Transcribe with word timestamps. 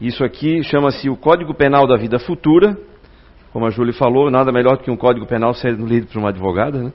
Isso 0.00 0.24
aqui 0.24 0.62
chama-se 0.62 1.10
o 1.10 1.16
Código 1.16 1.52
Penal 1.52 1.86
da 1.86 1.96
Vida 1.96 2.18
Futura. 2.18 2.74
Como 3.52 3.66
a 3.66 3.70
Júlia 3.70 3.92
falou, 3.92 4.30
nada 4.30 4.50
melhor 4.50 4.78
do 4.78 4.82
que 4.82 4.90
um 4.90 4.96
Código 4.96 5.26
Penal 5.26 5.52
sendo 5.52 5.84
lido 5.84 6.06
por 6.06 6.18
uma 6.18 6.30
advogada, 6.30 6.84
né? 6.84 6.92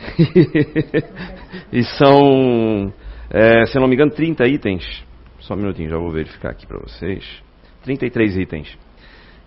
e 1.72 1.84
são, 1.84 2.92
é, 3.30 3.66
se 3.66 3.78
não 3.78 3.86
me 3.86 3.94
engano, 3.94 4.10
30 4.10 4.46
itens. 4.48 5.04
Só 5.38 5.54
um 5.54 5.58
minutinho, 5.58 5.90
já 5.90 5.96
vou 5.96 6.10
verificar 6.10 6.50
aqui 6.50 6.66
para 6.66 6.80
vocês. 6.80 7.24
33 7.84 8.38
itens. 8.38 8.78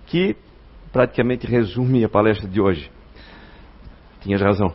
Que 0.05 0.37
praticamente 0.91 1.45
resume 1.45 2.05
a 2.05 2.09
palestra 2.09 2.47
de 2.47 2.61
hoje. 2.61 2.89
Tinhas 4.21 4.41
razão. 4.41 4.73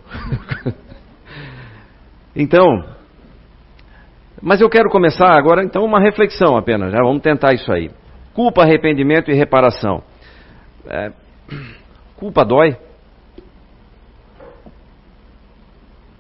então, 2.37 2.85
mas 4.43 4.61
eu 4.61 4.69
quero 4.69 4.91
começar 4.91 5.31
agora, 5.31 5.65
então, 5.65 5.83
uma 5.83 6.01
reflexão 6.01 6.57
apenas. 6.57 6.93
Já 6.93 6.99
vamos 6.99 7.23
tentar 7.23 7.55
isso 7.55 7.73
aí. 7.73 7.91
Culpa, 8.39 8.63
arrependimento 8.63 9.33
e 9.33 9.35
reparação. 9.35 10.01
É, 10.87 11.13
culpa 12.15 12.45
dói? 12.45 12.77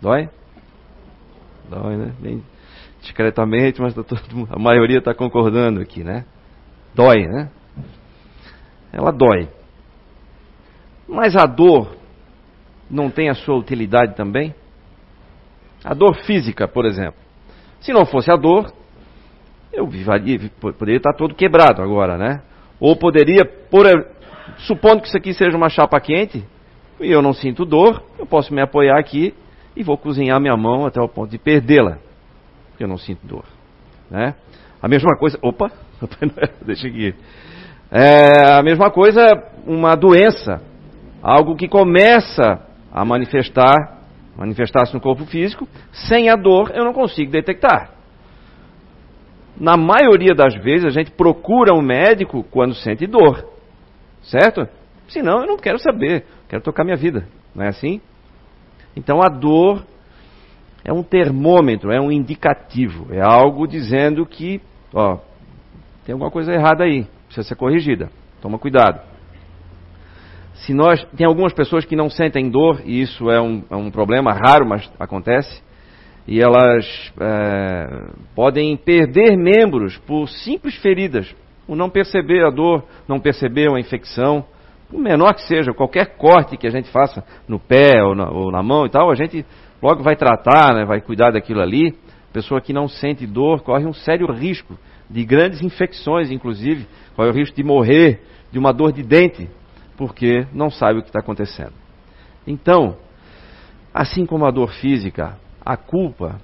Dói? 0.02 0.28
Dói, 1.70 1.96
né? 1.96 2.12
Bem 2.18 2.42
discretamente, 3.00 3.80
mas 3.80 3.94
tá 3.94 4.02
todo, 4.02 4.48
a 4.50 4.58
maioria 4.58 4.98
está 4.98 5.14
concordando 5.14 5.80
aqui, 5.80 6.02
né? 6.02 6.24
Dói, 6.92 7.28
né? 7.28 7.50
Ela 8.92 9.12
dói. 9.12 9.48
Mas 11.06 11.36
a 11.36 11.46
dor 11.46 11.96
não 12.90 13.10
tem 13.10 13.28
a 13.28 13.34
sua 13.34 13.54
utilidade 13.54 14.16
também? 14.16 14.52
A 15.84 15.94
dor 15.94 16.16
física, 16.24 16.66
por 16.66 16.84
exemplo. 16.84 17.20
Se 17.78 17.92
não 17.92 18.04
fosse 18.04 18.28
a 18.28 18.34
dor, 18.34 18.72
eu 19.72 19.86
vivaria, 19.86 20.38
poderia 20.60 20.96
estar 20.96 21.12
todo 21.12 21.34
quebrado 21.34 21.82
agora, 21.82 22.16
né? 22.16 22.42
Ou 22.80 22.96
poderia, 22.96 23.44
por, 23.44 23.86
supondo 24.58 25.02
que 25.02 25.08
isso 25.08 25.16
aqui 25.16 25.32
seja 25.32 25.56
uma 25.56 25.68
chapa 25.68 26.00
quente, 26.00 26.44
e 27.00 27.10
eu 27.10 27.22
não 27.22 27.32
sinto 27.32 27.64
dor, 27.64 28.02
eu 28.18 28.26
posso 28.26 28.52
me 28.52 28.60
apoiar 28.60 28.98
aqui 28.98 29.34
e 29.76 29.82
vou 29.82 29.96
cozinhar 29.96 30.40
minha 30.40 30.56
mão 30.56 30.86
até 30.86 31.00
o 31.00 31.08
ponto 31.08 31.30
de 31.30 31.38
perdê-la, 31.38 31.98
porque 32.70 32.84
eu 32.84 32.88
não 32.88 32.98
sinto 32.98 33.26
dor, 33.26 33.44
né? 34.10 34.34
A 34.80 34.88
mesma 34.88 35.16
coisa, 35.18 35.38
opa, 35.42 35.70
deixa 36.62 36.88
aqui. 36.88 37.14
É 37.90 38.52
a 38.54 38.62
mesma 38.62 38.90
coisa, 38.90 39.22
uma 39.66 39.94
doença, 39.94 40.60
algo 41.22 41.56
que 41.56 41.68
começa 41.68 42.60
a 42.92 43.04
manifestar 43.04 43.98
manifestar-se 44.38 44.94
no 44.94 45.00
corpo 45.00 45.26
físico, 45.26 45.68
sem 45.90 46.30
a 46.30 46.36
dor 46.36 46.70
eu 46.72 46.84
não 46.84 46.92
consigo 46.92 47.32
detectar. 47.32 47.90
Na 49.58 49.76
maioria 49.76 50.34
das 50.34 50.54
vezes 50.54 50.84
a 50.84 50.90
gente 50.90 51.10
procura 51.10 51.74
um 51.74 51.82
médico 51.82 52.44
quando 52.44 52.74
sente 52.74 53.06
dor, 53.06 53.44
certo? 54.22 54.68
Senão 55.08 55.40
eu 55.40 55.46
não 55.46 55.56
quero 55.56 55.78
saber, 55.78 56.24
quero 56.48 56.62
tocar 56.62 56.84
minha 56.84 56.96
vida, 56.96 57.26
não 57.54 57.64
é 57.64 57.68
assim? 57.68 58.00
Então 58.94 59.20
a 59.20 59.28
dor 59.28 59.84
é 60.84 60.92
um 60.92 61.02
termômetro, 61.02 61.90
é 61.90 62.00
um 62.00 62.12
indicativo, 62.12 63.12
é 63.12 63.20
algo 63.20 63.66
dizendo 63.66 64.24
que, 64.24 64.60
ó, 64.94 65.18
tem 66.04 66.12
alguma 66.12 66.30
coisa 66.30 66.52
errada 66.52 66.84
aí, 66.84 67.06
precisa 67.26 67.48
ser 67.48 67.56
corrigida. 67.56 68.10
Toma 68.40 68.58
cuidado. 68.58 69.00
Se 70.54 70.72
nós 70.72 71.04
tem 71.16 71.26
algumas 71.26 71.52
pessoas 71.52 71.84
que 71.84 71.96
não 71.96 72.08
sentem 72.08 72.48
dor 72.48 72.80
e 72.84 73.00
isso 73.00 73.30
é 73.30 73.40
um, 73.40 73.62
é 73.70 73.76
um 73.76 73.90
problema 73.90 74.32
raro, 74.32 74.68
mas 74.68 74.90
acontece 74.98 75.62
e 76.28 76.42
elas 76.42 76.84
é, 77.18 78.10
podem 78.34 78.76
perder 78.76 79.34
membros 79.34 79.96
por 80.06 80.28
simples 80.28 80.76
feridas, 80.76 81.34
por 81.66 81.74
não 81.74 81.88
perceber 81.88 82.44
a 82.44 82.50
dor, 82.50 82.84
não 83.08 83.18
perceber 83.18 83.70
uma 83.70 83.80
infecção, 83.80 84.44
por 84.90 85.00
menor 85.00 85.32
que 85.32 85.40
seja, 85.46 85.72
qualquer 85.72 86.18
corte 86.18 86.58
que 86.58 86.66
a 86.66 86.70
gente 86.70 86.90
faça 86.90 87.24
no 87.48 87.58
pé 87.58 88.02
ou 88.04 88.14
na, 88.14 88.30
ou 88.30 88.52
na 88.52 88.62
mão 88.62 88.84
e 88.84 88.90
tal, 88.90 89.10
a 89.10 89.14
gente 89.14 89.44
logo 89.82 90.02
vai 90.02 90.16
tratar, 90.16 90.74
né, 90.74 90.84
vai 90.84 91.00
cuidar 91.00 91.30
daquilo 91.30 91.62
ali. 91.62 91.96
Pessoa 92.30 92.60
que 92.60 92.74
não 92.74 92.88
sente 92.88 93.26
dor 93.26 93.62
corre 93.62 93.86
um 93.86 93.94
sério 93.94 94.30
risco 94.30 94.78
de 95.08 95.24
grandes 95.24 95.62
infecções, 95.62 96.30
inclusive, 96.30 96.86
corre 97.16 97.30
o 97.30 97.34
risco 97.34 97.56
de 97.56 97.64
morrer 97.64 98.20
de 98.52 98.58
uma 98.58 98.72
dor 98.72 98.92
de 98.92 99.02
dente, 99.02 99.48
porque 99.96 100.46
não 100.52 100.68
sabe 100.68 100.98
o 100.98 101.02
que 101.02 101.08
está 101.08 101.20
acontecendo. 101.20 101.72
Então, 102.46 102.96
assim 103.94 104.26
como 104.26 104.44
a 104.44 104.50
dor 104.50 104.72
física, 104.74 105.38
a 105.68 105.76
culpa 105.76 106.40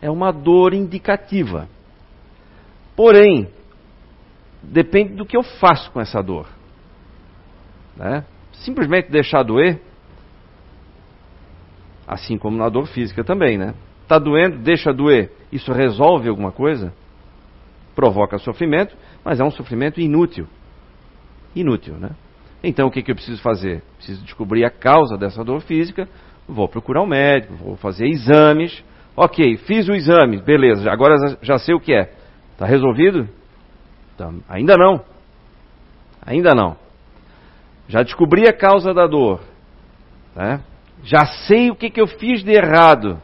é 0.00 0.08
uma 0.08 0.30
dor 0.30 0.72
indicativa. 0.72 1.68
Porém, 2.94 3.48
depende 4.62 5.14
do 5.14 5.26
que 5.26 5.36
eu 5.36 5.42
faço 5.42 5.90
com 5.90 6.00
essa 6.00 6.22
dor. 6.22 6.46
Né? 7.96 8.24
Simplesmente 8.52 9.10
deixar 9.10 9.42
doer, 9.42 9.80
assim 12.06 12.38
como 12.38 12.56
na 12.56 12.68
dor 12.68 12.86
física 12.86 13.24
também, 13.24 13.58
né? 13.58 13.74
Está 14.04 14.16
doendo, 14.16 14.58
deixa 14.58 14.92
doer. 14.92 15.32
Isso 15.50 15.72
resolve 15.72 16.28
alguma 16.28 16.52
coisa? 16.52 16.94
Provoca 17.96 18.38
sofrimento, 18.38 18.96
mas 19.24 19.40
é 19.40 19.44
um 19.44 19.50
sofrimento 19.50 20.00
inútil. 20.00 20.46
Inútil, 21.52 21.96
né? 21.96 22.10
Então 22.62 22.86
o 22.86 22.92
que, 22.92 23.02
que 23.02 23.10
eu 23.10 23.16
preciso 23.16 23.42
fazer? 23.42 23.82
Preciso 23.96 24.22
descobrir 24.22 24.64
a 24.64 24.70
causa 24.70 25.18
dessa 25.18 25.42
dor 25.42 25.62
física, 25.62 26.08
vou 26.48 26.68
procurar 26.68 27.02
um 27.02 27.06
médico, 27.06 27.54
vou 27.54 27.76
fazer 27.76 28.06
exames. 28.06 28.82
Ok, 29.16 29.56
fiz 29.58 29.88
o 29.88 29.94
exame, 29.94 30.40
beleza, 30.40 30.90
agora 30.90 31.36
já 31.42 31.58
sei 31.58 31.74
o 31.74 31.80
que 31.80 31.92
é. 31.92 32.12
Está 32.52 32.66
resolvido? 32.66 33.28
Tá, 34.16 34.32
ainda 34.48 34.76
não. 34.76 35.04
Ainda 36.24 36.54
não. 36.54 36.76
Já 37.88 38.02
descobri 38.02 38.48
a 38.48 38.52
causa 38.52 38.92
da 38.92 39.06
dor. 39.06 39.40
Né? 40.34 40.60
Já 41.02 41.24
sei 41.46 41.70
o 41.70 41.76
que, 41.76 41.90
que 41.90 42.00
eu 42.00 42.06
fiz 42.06 42.42
de 42.42 42.52
errado. 42.52 43.20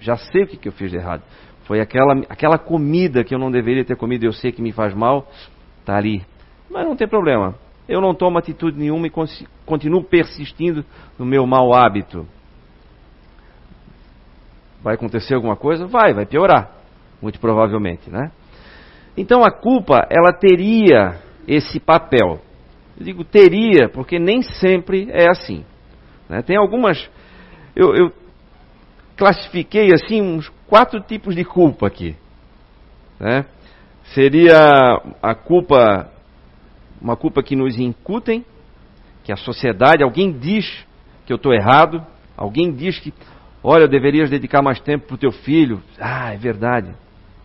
Já 0.00 0.16
sei 0.16 0.44
o 0.44 0.46
que, 0.46 0.56
que 0.56 0.68
eu 0.68 0.72
fiz 0.72 0.90
de 0.90 0.96
errado. 0.96 1.22
Foi 1.64 1.80
aquela, 1.80 2.14
aquela 2.28 2.58
comida 2.58 3.24
que 3.24 3.34
eu 3.34 3.38
não 3.38 3.50
deveria 3.50 3.84
ter 3.84 3.96
comido, 3.96 4.24
eu 4.24 4.32
sei 4.32 4.52
que 4.52 4.62
me 4.62 4.72
faz 4.72 4.94
mal, 4.94 5.30
está 5.80 5.96
ali. 5.96 6.24
Mas 6.70 6.86
não 6.86 6.96
tem 6.96 7.06
problema 7.06 7.54
eu 7.88 8.00
não 8.00 8.14
tomo 8.14 8.38
atitude 8.38 8.78
nenhuma 8.78 9.06
e 9.06 9.12
continuo 9.64 10.04
persistindo 10.04 10.84
no 11.18 11.24
meu 11.24 11.46
mau 11.46 11.72
hábito. 11.72 12.26
Vai 14.82 14.94
acontecer 14.94 15.34
alguma 15.34 15.56
coisa? 15.56 15.86
Vai, 15.86 16.12
vai 16.12 16.26
piorar, 16.26 16.70
muito 17.20 17.40
provavelmente, 17.40 18.10
né? 18.10 18.30
Então 19.16 19.42
a 19.42 19.50
culpa, 19.50 20.06
ela 20.10 20.32
teria 20.32 21.18
esse 21.46 21.80
papel. 21.80 22.40
Eu 22.98 23.04
digo 23.04 23.24
teria, 23.24 23.88
porque 23.88 24.18
nem 24.18 24.42
sempre 24.42 25.08
é 25.10 25.28
assim. 25.28 25.64
Né? 26.28 26.42
Tem 26.42 26.56
algumas. 26.56 27.08
Eu, 27.74 27.94
eu 27.94 28.12
classifiquei 29.16 29.92
assim 29.92 30.20
uns 30.20 30.48
quatro 30.66 31.00
tipos 31.00 31.34
de 31.34 31.44
culpa 31.44 31.86
aqui. 31.86 32.14
Né? 33.18 33.44
Seria 34.14 34.58
a 35.22 35.34
culpa 35.34 36.10
uma 37.00 37.16
culpa 37.16 37.42
que 37.42 37.56
nos 37.56 37.78
incutem, 37.78 38.44
que 39.24 39.32
a 39.32 39.36
sociedade, 39.36 40.02
alguém 40.02 40.32
diz 40.32 40.86
que 41.26 41.32
eu 41.32 41.36
estou 41.36 41.52
errado, 41.52 42.04
alguém 42.36 42.72
diz 42.72 42.98
que, 42.98 43.12
olha, 43.62 43.86
deverias 43.86 44.30
dedicar 44.30 44.62
mais 44.62 44.80
tempo 44.80 45.06
para 45.06 45.14
o 45.14 45.18
teu 45.18 45.32
filho. 45.32 45.82
Ah, 46.00 46.32
é 46.32 46.36
verdade. 46.36 46.94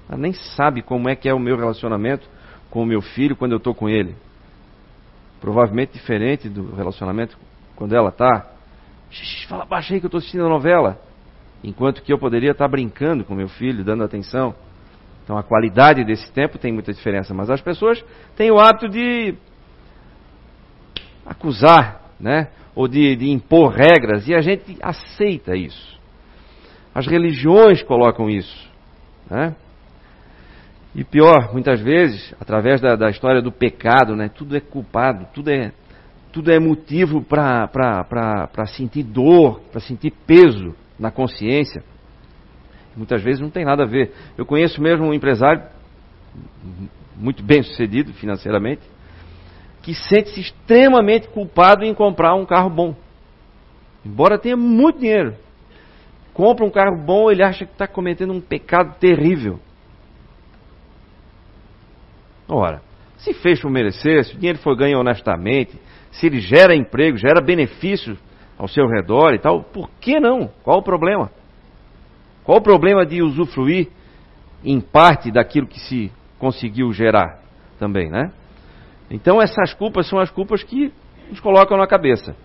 Ela 0.08 0.18
nem 0.18 0.34
sabe 0.34 0.82
como 0.82 1.10
é 1.10 1.16
que 1.16 1.28
é 1.28 1.34
o 1.34 1.40
meu 1.40 1.58
relacionamento 1.58 2.28
com 2.70 2.82
o 2.82 2.86
meu 2.86 3.02
filho 3.02 3.36
quando 3.36 3.52
eu 3.52 3.58
estou 3.58 3.74
com 3.74 3.90
ele. 3.90 4.16
Provavelmente 5.40 5.94
diferente 5.94 6.50
do 6.50 6.74
relacionamento 6.76 7.38
quando 7.76 7.94
ela 7.96 8.10
está. 8.10 8.48
Fala 9.48 9.66
baixo 9.66 9.94
aí 9.94 10.00
que 10.00 10.06
eu 10.06 10.08
estou 10.08 10.20
assistindo 10.20 10.46
a 10.46 10.50
novela. 10.50 11.00
Enquanto 11.64 12.02
que 12.02 12.12
eu 12.12 12.18
poderia 12.18 12.52
estar 12.52 12.66
tá 12.66 12.72
brincando 12.72 13.24
com 13.24 13.36
meu 13.36 13.48
filho, 13.48 13.84
dando 13.84 14.04
atenção. 14.04 14.56
Então 15.24 15.38
a 15.38 15.44
qualidade 15.44 16.04
desse 16.04 16.32
tempo 16.32 16.58
tem 16.58 16.72
muita 16.72 16.94
diferença, 16.94 17.34
mas 17.34 17.50
as 17.50 17.62
pessoas 17.62 18.04
têm 18.36 18.52
o 18.52 18.60
hábito 18.60 18.90
de 18.90 19.36
acusar, 21.26 22.02
né? 22.20 22.50
Ou 22.76 22.88
de, 22.88 23.16
de 23.16 23.30
impor 23.30 23.72
regras, 23.72 24.28
e 24.28 24.34
a 24.34 24.42
gente 24.42 24.78
aceita 24.82 25.56
isso. 25.56 26.00
As 26.94 27.08
religiões 27.08 27.82
colocam 27.84 28.30
isso, 28.30 28.70
né? 29.30 29.56
E 30.96 31.04
pior, 31.04 31.52
muitas 31.54 31.82
vezes, 31.82 32.36
através 32.40 32.80
da, 32.80 32.96
da 32.96 33.10
história 33.10 33.42
do 33.42 33.52
pecado, 33.52 34.16
né? 34.16 34.30
Tudo 34.30 34.56
é 34.56 34.60
culpado, 34.60 35.26
tudo 35.34 35.50
é, 35.50 35.72
tudo 36.32 36.52
é 36.52 36.60
motivo 36.60 37.24
para 37.24 38.66
sentir 38.68 39.04
dor, 39.04 39.62
para 39.72 39.80
sentir 39.80 40.12
peso 40.28 40.76
na 41.00 41.10
consciência. 41.10 41.84
Muitas 42.96 43.22
vezes 43.24 43.40
não 43.40 43.50
tem 43.50 43.66
nada 43.66 43.84
a 43.84 43.88
ver. 43.88 44.14
Eu 44.38 44.46
conheço 44.46 44.82
mesmo 44.82 45.06
um 45.06 45.14
empresário 45.14 45.64
muito 47.16 47.44
bem 47.44 47.62
sucedido 47.64 48.14
financeiramente, 48.14 48.82
que 49.82 49.94
sente-se 49.94 50.40
extremamente 50.40 51.28
culpado 51.28 51.84
em 51.84 51.94
comprar 51.94 52.36
um 52.36 52.46
carro 52.46 52.70
bom. 52.70 52.96
Embora 54.06 54.40
tenha 54.40 54.58
muito 54.58 55.00
dinheiro. 55.00 55.36
Compra 56.34 56.66
um 56.66 56.70
carro 56.70 56.98
bom, 57.06 57.30
ele 57.30 57.44
acha 57.44 57.66
que 57.66 57.72
está 57.72 57.88
cometendo 57.88 58.34
um 58.34 58.42
pecado 58.42 58.96
terrível. 59.00 59.60
Ora, 62.48 62.82
se 63.18 63.34
fez 63.34 63.62
por 63.62 63.70
merecer, 63.70 64.24
se 64.26 64.36
o 64.36 64.38
dinheiro 64.38 64.60
foi 64.60 64.76
ganho 64.76 65.00
honestamente, 65.00 65.80
se 66.12 66.28
ele 66.28 66.40
gera 66.40 66.76
emprego, 66.76 67.18
gera 67.18 67.42
benefício 67.42 68.18
ao 68.58 68.68
seu 68.68 68.86
redor 68.88 69.34
e 69.34 69.40
tal, 69.40 69.64
por 69.64 69.90
que 70.00 70.20
não? 70.20 70.50
Qual 70.64 70.80
o 70.80 70.84
problema? 70.84 71.32
Qual 72.44 72.58
o 72.58 72.62
problema 72.62 73.06
de 73.06 73.22
usufruir 73.22 73.90
em 74.64 74.80
parte 74.80 75.32
daquilo 75.32 75.68
que 75.68 75.80
se 75.80 76.12
conseguiu 76.38 76.92
gerar 76.92 77.42
também, 77.80 78.10
né? 78.10 78.32
Então 79.10 79.42
essas 79.42 79.74
culpas 79.74 80.08
são 80.08 80.20
as 80.20 80.30
culpas 80.30 80.64
que 80.64 80.92
nos 81.30 81.40
colocam 81.40 81.78
na 81.78 81.88
cabeça. 81.88 82.36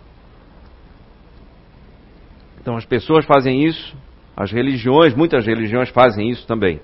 Então 2.61 2.77
as 2.77 2.85
pessoas 2.85 3.25
fazem 3.25 3.65
isso, 3.65 3.97
as 4.37 4.53
religiões, 4.53 5.15
muitas 5.15 5.47
religiões 5.47 5.89
fazem 5.89 6.29
isso 6.31 6.47
também. 6.47 6.81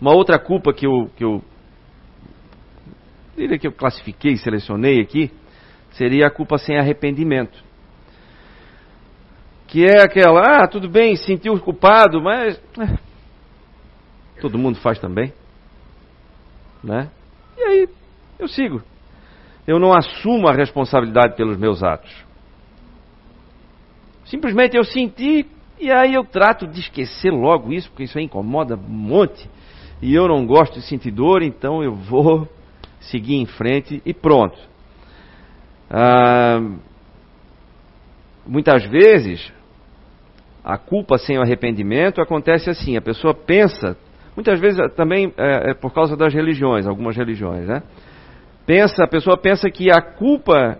Uma 0.00 0.14
outra 0.14 0.38
culpa 0.38 0.72
que 0.72 0.86
eu, 0.86 1.10
que 1.16 1.24
eu 1.24 1.42
diria 3.36 3.58
que 3.58 3.66
eu 3.66 3.72
classifiquei, 3.72 4.36
selecionei 4.36 5.00
aqui, 5.00 5.30
seria 5.92 6.26
a 6.26 6.30
culpa 6.30 6.58
sem 6.58 6.78
arrependimento. 6.78 7.67
Que 9.68 9.84
é 9.84 10.02
aquela, 10.02 10.64
ah, 10.64 10.66
tudo 10.66 10.88
bem, 10.88 11.14
sentiu 11.14 11.58
culpado, 11.60 12.20
mas 12.22 12.60
é, 12.80 12.98
todo 14.40 14.58
mundo 14.58 14.80
faz 14.80 14.98
também, 14.98 15.32
né? 16.82 17.10
E 17.56 17.62
aí 17.62 17.88
eu 18.38 18.48
sigo. 18.48 18.82
Eu 19.66 19.78
não 19.78 19.92
assumo 19.92 20.48
a 20.48 20.54
responsabilidade 20.54 21.36
pelos 21.36 21.58
meus 21.58 21.82
atos. 21.82 22.10
Simplesmente 24.24 24.76
eu 24.76 24.84
senti 24.84 25.46
e 25.78 25.92
aí 25.92 26.14
eu 26.14 26.24
trato 26.24 26.66
de 26.66 26.80
esquecer 26.80 27.30
logo 27.30 27.72
isso, 27.72 27.88
porque 27.90 28.04
isso 28.04 28.18
aí 28.18 28.24
incomoda 28.24 28.74
um 28.74 28.88
monte. 28.88 29.48
E 30.00 30.14
eu 30.14 30.26
não 30.26 30.46
gosto 30.46 30.74
de 30.74 30.82
sentir 30.82 31.10
dor, 31.10 31.42
então 31.42 31.82
eu 31.82 31.94
vou 31.94 32.48
seguir 33.00 33.36
em 33.36 33.46
frente 33.46 34.02
e 34.04 34.12
pronto. 34.12 34.58
Ah, 35.90 36.60
muitas 38.46 38.84
vezes, 38.86 39.52
a 40.68 40.76
culpa 40.76 41.16
sem 41.16 41.38
o 41.38 41.40
arrependimento 41.40 42.20
acontece 42.20 42.68
assim: 42.68 42.94
a 42.94 43.00
pessoa 43.00 43.32
pensa, 43.32 43.96
muitas 44.36 44.60
vezes 44.60 44.78
também 44.94 45.32
é, 45.38 45.70
é 45.70 45.74
por 45.74 45.94
causa 45.94 46.14
das 46.14 46.34
religiões, 46.34 46.86
algumas 46.86 47.16
religiões, 47.16 47.66
né? 47.66 47.82
Pensa, 48.66 49.02
a 49.02 49.08
pessoa 49.08 49.38
pensa 49.38 49.70
que 49.70 49.90
a 49.90 50.02
culpa 50.02 50.78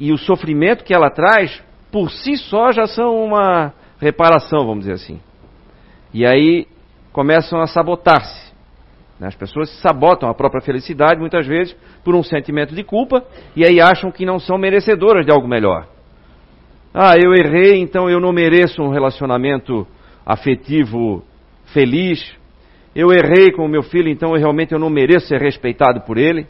e 0.00 0.10
o 0.10 0.16
sofrimento 0.16 0.82
que 0.82 0.94
ela 0.94 1.10
traz, 1.10 1.62
por 1.92 2.10
si 2.10 2.38
só, 2.38 2.72
já 2.72 2.86
são 2.86 3.22
uma 3.22 3.74
reparação, 4.00 4.60
vamos 4.60 4.86
dizer 4.86 4.94
assim. 4.94 5.20
E 6.14 6.24
aí 6.24 6.66
começam 7.12 7.60
a 7.60 7.66
sabotar-se. 7.66 8.54
Né? 9.20 9.26
As 9.28 9.34
pessoas 9.34 9.68
sabotam 9.82 10.30
a 10.30 10.34
própria 10.34 10.62
felicidade, 10.62 11.20
muitas 11.20 11.46
vezes, 11.46 11.76
por 12.02 12.14
um 12.14 12.22
sentimento 12.22 12.74
de 12.74 12.82
culpa, 12.82 13.22
e 13.54 13.66
aí 13.66 13.82
acham 13.82 14.10
que 14.10 14.24
não 14.24 14.38
são 14.38 14.56
merecedoras 14.56 15.26
de 15.26 15.30
algo 15.30 15.46
melhor. 15.46 15.93
Ah, 16.96 17.16
eu 17.20 17.34
errei, 17.34 17.80
então 17.80 18.08
eu 18.08 18.20
não 18.20 18.32
mereço 18.32 18.80
um 18.80 18.88
relacionamento 18.88 19.84
afetivo 20.24 21.24
feliz. 21.72 22.20
Eu 22.94 23.08
errei 23.10 23.50
com 23.50 23.64
o 23.64 23.68
meu 23.68 23.82
filho, 23.82 24.08
então 24.08 24.30
eu 24.30 24.38
realmente 24.38 24.72
eu 24.72 24.78
não 24.78 24.88
mereço 24.88 25.26
ser 25.26 25.40
respeitado 25.40 26.02
por 26.02 26.16
ele. 26.16 26.46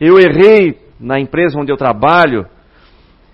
Eu 0.00 0.18
errei 0.18 0.76
na 0.98 1.20
empresa 1.20 1.56
onde 1.56 1.70
eu 1.70 1.76
trabalho, 1.76 2.48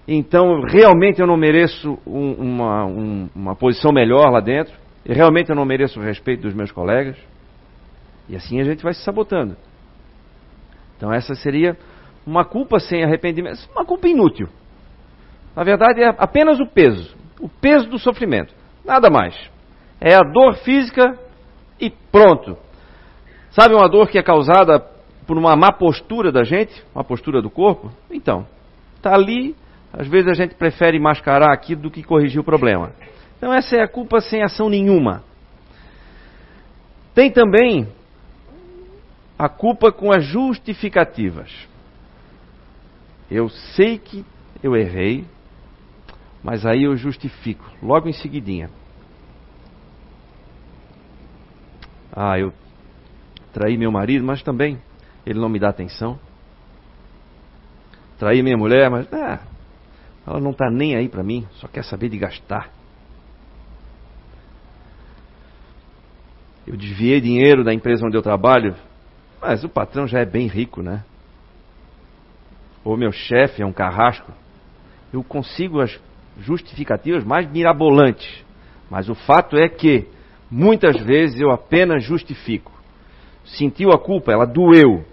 então 0.06 0.60
realmente 0.60 1.22
eu 1.22 1.26
não 1.26 1.38
mereço 1.38 1.98
um, 2.06 2.32
uma, 2.32 2.84
um, 2.84 3.30
uma 3.34 3.56
posição 3.56 3.90
melhor 3.90 4.30
lá 4.30 4.40
dentro. 4.40 4.74
E 5.06 5.14
realmente 5.14 5.48
eu 5.48 5.56
não 5.56 5.64
mereço 5.64 5.98
o 5.98 6.02
respeito 6.02 6.42
dos 6.42 6.52
meus 6.52 6.70
colegas. 6.70 7.16
E 8.28 8.36
assim 8.36 8.60
a 8.60 8.64
gente 8.64 8.82
vai 8.82 8.92
se 8.92 9.02
sabotando. 9.02 9.56
Então 10.98 11.10
essa 11.10 11.34
seria 11.34 11.78
uma 12.26 12.44
culpa 12.44 12.78
sem 12.78 13.02
arrependimento, 13.02 13.66
uma 13.74 13.86
culpa 13.86 14.06
inútil. 14.06 14.50
Na 15.54 15.64
verdade 15.64 16.02
é 16.02 16.08
apenas 16.18 16.60
o 16.60 16.66
peso, 16.66 17.16
o 17.40 17.48
peso 17.48 17.88
do 17.88 17.98
sofrimento, 17.98 18.54
nada 18.84 19.10
mais. 19.10 19.34
É 20.00 20.14
a 20.14 20.22
dor 20.22 20.54
física 20.58 21.18
e 21.78 21.90
pronto. 21.90 22.56
Sabe 23.50 23.74
uma 23.74 23.88
dor 23.88 24.08
que 24.08 24.18
é 24.18 24.22
causada 24.22 24.78
por 25.26 25.36
uma 25.36 25.56
má 25.56 25.72
postura 25.72 26.30
da 26.32 26.44
gente, 26.44 26.82
uma 26.94 27.04
postura 27.04 27.42
do 27.42 27.50
corpo? 27.50 27.90
Então, 28.10 28.46
está 28.96 29.14
ali, 29.14 29.56
às 29.92 30.06
vezes 30.06 30.28
a 30.28 30.34
gente 30.34 30.54
prefere 30.54 30.98
mascarar 30.98 31.52
aquilo 31.52 31.82
do 31.82 31.90
que 31.90 32.02
corrigir 32.02 32.40
o 32.40 32.44
problema. 32.44 32.92
Então 33.36 33.52
essa 33.52 33.76
é 33.76 33.82
a 33.82 33.88
culpa 33.88 34.20
sem 34.20 34.42
ação 34.42 34.68
nenhuma. 34.68 35.24
Tem 37.14 37.30
também 37.30 37.88
a 39.38 39.48
culpa 39.48 39.90
com 39.90 40.12
as 40.12 40.24
justificativas. 40.24 41.50
Eu 43.30 43.48
sei 43.48 43.98
que 43.98 44.24
eu 44.62 44.76
errei, 44.76 45.24
mas 46.42 46.64
aí 46.64 46.84
eu 46.84 46.96
justifico, 46.96 47.64
logo 47.82 48.08
em 48.08 48.12
seguidinha. 48.12 48.70
Ah, 52.12 52.38
eu 52.38 52.52
traí 53.52 53.76
meu 53.76 53.92
marido, 53.92 54.24
mas 54.24 54.42
também 54.42 54.80
ele 55.24 55.38
não 55.38 55.48
me 55.48 55.58
dá 55.58 55.68
atenção. 55.68 56.18
Traí 58.18 58.42
minha 58.42 58.56
mulher, 58.56 58.90
mas 58.90 59.06
ah, 59.12 59.40
ela 60.26 60.40
não 60.40 60.50
está 60.50 60.70
nem 60.70 60.96
aí 60.96 61.08
para 61.08 61.22
mim, 61.22 61.46
só 61.52 61.68
quer 61.68 61.84
saber 61.84 62.08
de 62.08 62.18
gastar. 62.18 62.70
Eu 66.66 66.76
desviei 66.76 67.20
dinheiro 67.20 67.64
da 67.64 67.72
empresa 67.72 68.06
onde 68.06 68.16
eu 68.16 68.22
trabalho 68.22 68.76
mas 69.40 69.64
o 69.64 69.68
patrão 69.68 70.06
já 70.06 70.20
é 70.20 70.26
bem 70.26 70.46
rico, 70.46 70.82
né? 70.82 71.02
Ou 72.84 72.96
meu 72.96 73.10
chefe 73.10 73.62
é 73.62 73.66
um 73.66 73.72
carrasco. 73.72 74.30
Eu 75.12 75.24
consigo 75.24 75.80
as 75.80 75.98
justificativas 76.40 77.24
mais 77.24 77.50
mirabolantes. 77.50 78.44
Mas 78.90 79.08
o 79.08 79.14
fato 79.14 79.56
é 79.56 79.68
que, 79.68 80.08
muitas 80.50 81.00
vezes, 81.02 81.40
eu 81.40 81.50
apenas 81.50 82.02
justifico. 82.02 82.72
Sentiu 83.44 83.90
a 83.90 83.98
culpa, 83.98 84.32
ela 84.32 84.46
doeu. 84.46 85.04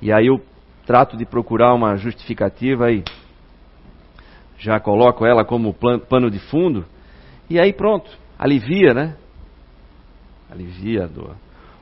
E 0.00 0.12
aí 0.12 0.26
eu 0.26 0.40
trato 0.86 1.16
de 1.16 1.24
procurar 1.24 1.74
uma 1.74 1.96
justificativa 1.96 2.90
e 2.90 3.04
já 4.58 4.78
coloco 4.80 5.26
ela 5.26 5.44
como 5.44 5.74
pano 5.74 6.30
de 6.30 6.38
fundo. 6.38 6.84
E 7.50 7.60
aí 7.60 7.72
pronto, 7.72 8.10
alivia, 8.38 8.94
né? 8.94 9.16
Alivia 10.50 11.04
a 11.04 11.06
dor. 11.06 11.36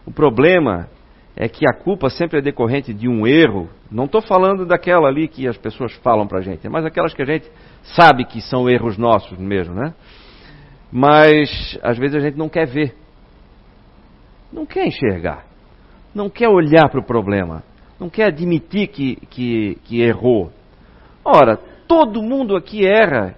O 0.06 0.10
problema 0.10 0.88
é 1.42 1.48
que 1.48 1.64
a 1.66 1.72
culpa 1.72 2.10
sempre 2.10 2.38
é 2.38 2.42
decorrente 2.42 2.92
de 2.92 3.08
um 3.08 3.26
erro. 3.26 3.66
Não 3.90 4.04
estou 4.04 4.20
falando 4.20 4.66
daquela 4.66 5.08
ali 5.08 5.26
que 5.26 5.48
as 5.48 5.56
pessoas 5.56 5.90
falam 6.02 6.26
para 6.26 6.40
a 6.40 6.42
gente, 6.42 6.68
mas 6.68 6.84
aquelas 6.84 7.14
que 7.14 7.22
a 7.22 7.24
gente 7.24 7.50
sabe 7.82 8.26
que 8.26 8.42
são 8.42 8.68
erros 8.68 8.98
nossos 8.98 9.38
mesmo, 9.38 9.74
né? 9.74 9.94
Mas 10.92 11.78
às 11.82 11.96
vezes 11.96 12.16
a 12.16 12.20
gente 12.20 12.36
não 12.36 12.50
quer 12.50 12.66
ver, 12.66 12.94
não 14.52 14.66
quer 14.66 14.86
enxergar, 14.86 15.46
não 16.14 16.28
quer 16.28 16.50
olhar 16.50 16.90
para 16.90 17.00
o 17.00 17.06
problema, 17.06 17.62
não 17.98 18.10
quer 18.10 18.26
admitir 18.26 18.88
que, 18.88 19.16
que, 19.30 19.78
que 19.84 20.02
errou. 20.02 20.52
Ora, 21.24 21.56
todo 21.88 22.22
mundo 22.22 22.54
aqui 22.54 22.86
erra, 22.86 23.34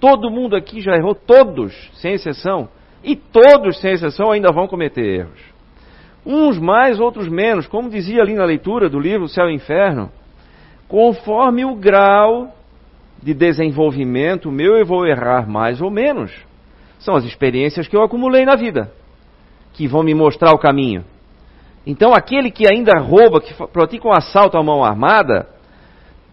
todo 0.00 0.30
mundo 0.30 0.56
aqui 0.56 0.80
já 0.80 0.96
errou, 0.96 1.14
todos, 1.14 1.74
sem 1.96 2.14
exceção, 2.14 2.70
e 3.04 3.14
todos, 3.14 3.78
sem 3.78 3.92
exceção, 3.92 4.32
ainda 4.32 4.50
vão 4.50 4.66
cometer 4.66 5.04
erros. 5.04 5.51
Uns 6.24 6.58
mais, 6.58 7.00
outros 7.00 7.28
menos, 7.28 7.66
como 7.66 7.90
dizia 7.90 8.22
ali 8.22 8.34
na 8.34 8.44
leitura 8.44 8.88
do 8.88 9.00
livro 9.00 9.28
Céu 9.28 9.50
e 9.50 9.54
Inferno, 9.54 10.10
conforme 10.86 11.64
o 11.64 11.74
grau 11.74 12.52
de 13.22 13.34
desenvolvimento 13.34 14.50
meu, 14.50 14.76
eu 14.76 14.86
vou 14.86 15.06
errar 15.06 15.48
mais 15.48 15.80
ou 15.80 15.90
menos. 15.90 16.32
São 16.98 17.14
as 17.16 17.24
experiências 17.24 17.88
que 17.88 17.96
eu 17.96 18.02
acumulei 18.02 18.44
na 18.44 18.54
vida, 18.54 18.92
que 19.72 19.88
vão 19.88 20.02
me 20.02 20.14
mostrar 20.14 20.52
o 20.52 20.58
caminho. 20.58 21.04
Então, 21.84 22.14
aquele 22.14 22.50
que 22.50 22.70
ainda 22.70 23.00
rouba, 23.00 23.40
que 23.40 23.54
pratica 23.68 24.06
um 24.06 24.12
assalto 24.12 24.56
à 24.56 24.62
mão 24.62 24.84
armada, 24.84 25.48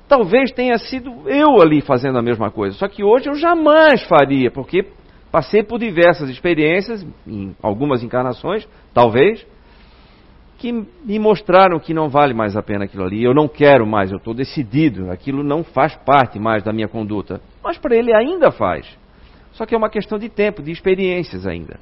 talvez 0.08 0.52
tenha 0.52 0.78
sido 0.78 1.28
eu 1.28 1.62
ali 1.62 1.82
fazendo 1.82 2.20
a 2.20 2.22
mesma 2.22 2.52
coisa. 2.52 2.78
Só 2.78 2.88
que 2.88 3.04
hoje 3.04 3.30
eu 3.30 3.36
jamais 3.36 4.04
faria, 4.04 4.52
porque 4.52 4.86
passei 5.32 5.64
por 5.64 5.80
diversas 5.80 6.30
experiências, 6.30 7.06
em 7.26 7.56
algumas 7.62 8.04
encarnações, 8.04 8.68
talvez, 8.94 9.46
que 10.60 10.74
me 10.74 11.18
mostraram 11.18 11.80
que 11.80 11.94
não 11.94 12.10
vale 12.10 12.34
mais 12.34 12.58
a 12.58 12.62
pena 12.62 12.84
aquilo 12.84 13.06
ali. 13.06 13.24
Eu 13.24 13.34
não 13.34 13.48
quero 13.48 13.88
mais, 13.88 14.12
eu 14.12 14.18
estou 14.18 14.34
decidido, 14.34 15.10
aquilo 15.10 15.42
não 15.42 15.64
faz 15.64 15.96
parte 15.96 16.38
mais 16.38 16.62
da 16.62 16.74
minha 16.74 16.88
conduta. 16.88 17.42
Mas 17.64 17.78
para 17.78 17.96
ele 17.96 18.14
ainda 18.14 18.52
faz. 18.52 18.86
Só 19.54 19.66
que 19.66 19.74
é 19.74 19.78
uma 19.78 19.90
questão 19.90 20.20
de 20.20 20.28
tempo, 20.28 20.62
de 20.62 20.72
experiências 20.72 21.48
ainda. 21.48 21.80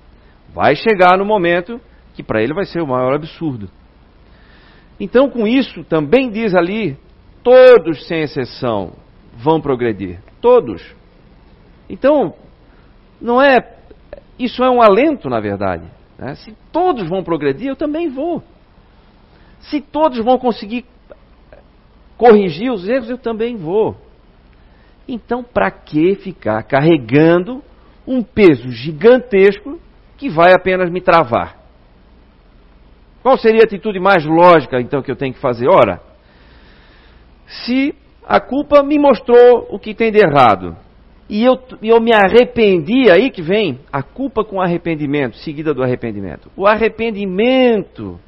Vai 0.54 0.76
chegar 0.76 1.18
no 1.18 1.26
momento 1.26 1.82
que 2.14 2.22
para 2.22 2.42
ele 2.42 2.54
vai 2.54 2.66
ser 2.66 2.82
o 2.82 2.88
maior 2.88 3.16
absurdo. 3.16 3.68
Então, 5.00 5.30
com 5.30 5.48
isso, 5.48 5.84
também 5.84 6.30
diz 6.30 6.54
ali: 6.56 6.96
todos, 7.44 8.08
sem 8.08 8.22
exceção, 8.22 8.94
vão 9.36 9.60
progredir. 9.60 10.20
Todos. 10.40 10.96
Então, 11.90 12.34
não 13.20 13.42
é. 13.42 13.58
Isso 14.38 14.64
é 14.64 14.70
um 14.70 14.82
alento, 14.82 15.30
na 15.30 15.40
verdade. 15.40 15.86
Né? 16.18 16.36
Se 16.36 16.56
todos 16.72 17.10
vão 17.10 17.24
progredir, 17.24 17.68
eu 17.68 17.76
também 17.76 18.08
vou. 18.08 18.44
Se 19.60 19.82
todos 19.82 20.24
vão 20.24 20.38
conseguir 20.38 20.86
corrigir 22.18 22.72
os 22.72 22.88
erros, 22.88 23.10
eu 23.10 23.18
também 23.18 23.56
vou. 23.56 23.96
Então, 25.08 25.44
para 25.44 25.72
que 25.72 26.16
ficar 26.16 26.64
carregando 26.64 27.64
um 28.06 28.22
peso 28.22 28.70
gigantesco 28.70 29.80
que 30.18 30.30
vai 30.30 30.54
apenas 30.54 30.90
me 30.90 31.02
travar? 31.02 31.58
Qual 33.22 33.38
seria 33.38 33.62
a 33.62 33.66
atitude 33.66 34.00
mais 34.00 34.26
lógica, 34.26 34.80
então, 34.80 35.02
que 35.02 35.12
eu 35.12 35.16
tenho 35.16 35.34
que 35.34 35.40
fazer? 35.40 35.68
Ora, 35.68 36.02
se 37.46 37.94
a 38.26 38.40
culpa 38.40 38.84
me 38.84 38.98
mostrou 38.98 39.68
o 39.70 39.80
que 39.80 39.94
tem 39.94 40.12
de 40.12 40.20
errado, 40.20 40.76
e 41.30 41.44
eu, 41.44 41.60
eu 41.84 42.00
me 42.00 42.14
arrependi, 42.14 43.12
aí 43.12 43.30
que 43.30 43.42
vem 43.42 43.80
a 43.92 44.02
culpa 44.02 44.44
com 44.46 44.62
arrependimento, 44.62 45.36
seguida 45.38 45.74
do 45.74 45.84
arrependimento. 45.84 46.50
O 46.56 46.66
arrependimento 46.66 48.20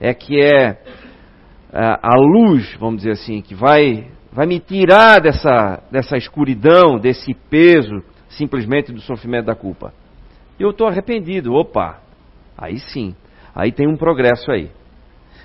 é 0.00 0.14
que 0.14 0.40
é 0.40 0.78
a, 1.72 2.16
luz, 2.16 2.74
vamos 2.78 2.98
dizer 2.98 3.12
assim, 3.12 3.42
que 3.42 3.54
vai, 3.54 4.10
vai 4.32 4.46
me 4.46 4.58
tirar 4.58 5.20
dessa, 5.20 5.82
dessa 5.90 6.16
escuridão, 6.16 6.98
desse 6.98 7.34
peso, 7.34 8.02
simplesmente 8.28 8.92
do 8.92 9.00
sofrimento 9.00 9.46
da 9.46 9.54
culpa. 9.54 9.92
Eu 10.58 10.70
estou 10.70 10.88
arrependido, 10.88 11.52
opa, 11.54 12.00
aí 12.56 12.78
sim, 12.78 13.14
aí 13.54 13.70
tem 13.70 13.86
um 13.86 13.96
progresso 13.96 14.50
aí. 14.50 14.70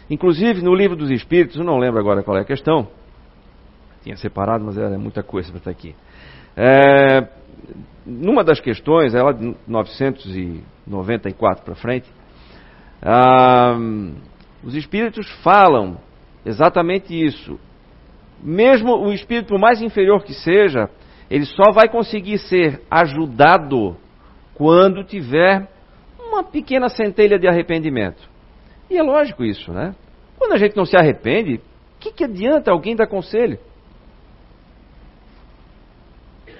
Inclusive 0.10 0.62
no 0.62 0.74
livro 0.74 0.96
dos 0.96 1.12
Espíritos, 1.12 1.58
eu 1.58 1.64
não 1.64 1.78
lembro 1.78 2.00
agora 2.00 2.24
qual 2.24 2.38
é 2.38 2.42
a 2.42 2.46
questão, 2.46 2.88
tinha 4.02 4.16
separado, 4.18 4.64
mas 4.64 4.78
era 4.78 4.98
muita 4.98 5.24
coisa 5.24 5.50
para 5.50 5.60
estar 5.60 5.72
aqui. 5.72 5.96
É, 6.56 7.28
numa 8.06 8.44
das 8.44 8.60
questões, 8.60 9.16
ela 9.16 9.34
de 9.34 9.56
994 9.68 11.64
para 11.64 11.76
frente, 11.76 12.10
ah, 13.02 13.78
os 14.64 14.76
espíritos 14.76 15.30
falam 15.44 15.98
exatamente 16.46 17.14
isso. 17.14 17.60
Mesmo 18.42 18.96
o 18.96 19.14
espírito 19.14 19.58
mais 19.58 19.82
inferior 19.82 20.24
que 20.24 20.34
seja, 20.34 20.90
ele 21.30 21.46
só 21.46 21.72
vai 21.74 21.90
conseguir 21.90 22.38
ser 22.38 22.82
ajudado 22.90 23.96
quando 24.54 25.04
tiver 25.04 25.68
uma 26.20 26.44
pequena 26.44 26.90
centelha 26.90 27.38
de 27.38 27.48
arrependimento. 27.48 28.22
E 28.90 28.98
é 28.98 29.04
lógico 29.04 29.44
isso, 29.44 29.72
né? 29.72 29.96
Quando 30.38 30.54
a 30.54 30.58
gente 30.58 30.76
não 30.76 30.86
se 30.86 30.98
arrepende, 30.98 31.56
o 31.56 32.00
que, 32.00 32.12
que 32.12 32.24
adianta 32.24 32.72
alguém 32.72 32.96
dar 32.96 33.08
conselho? 33.08 33.58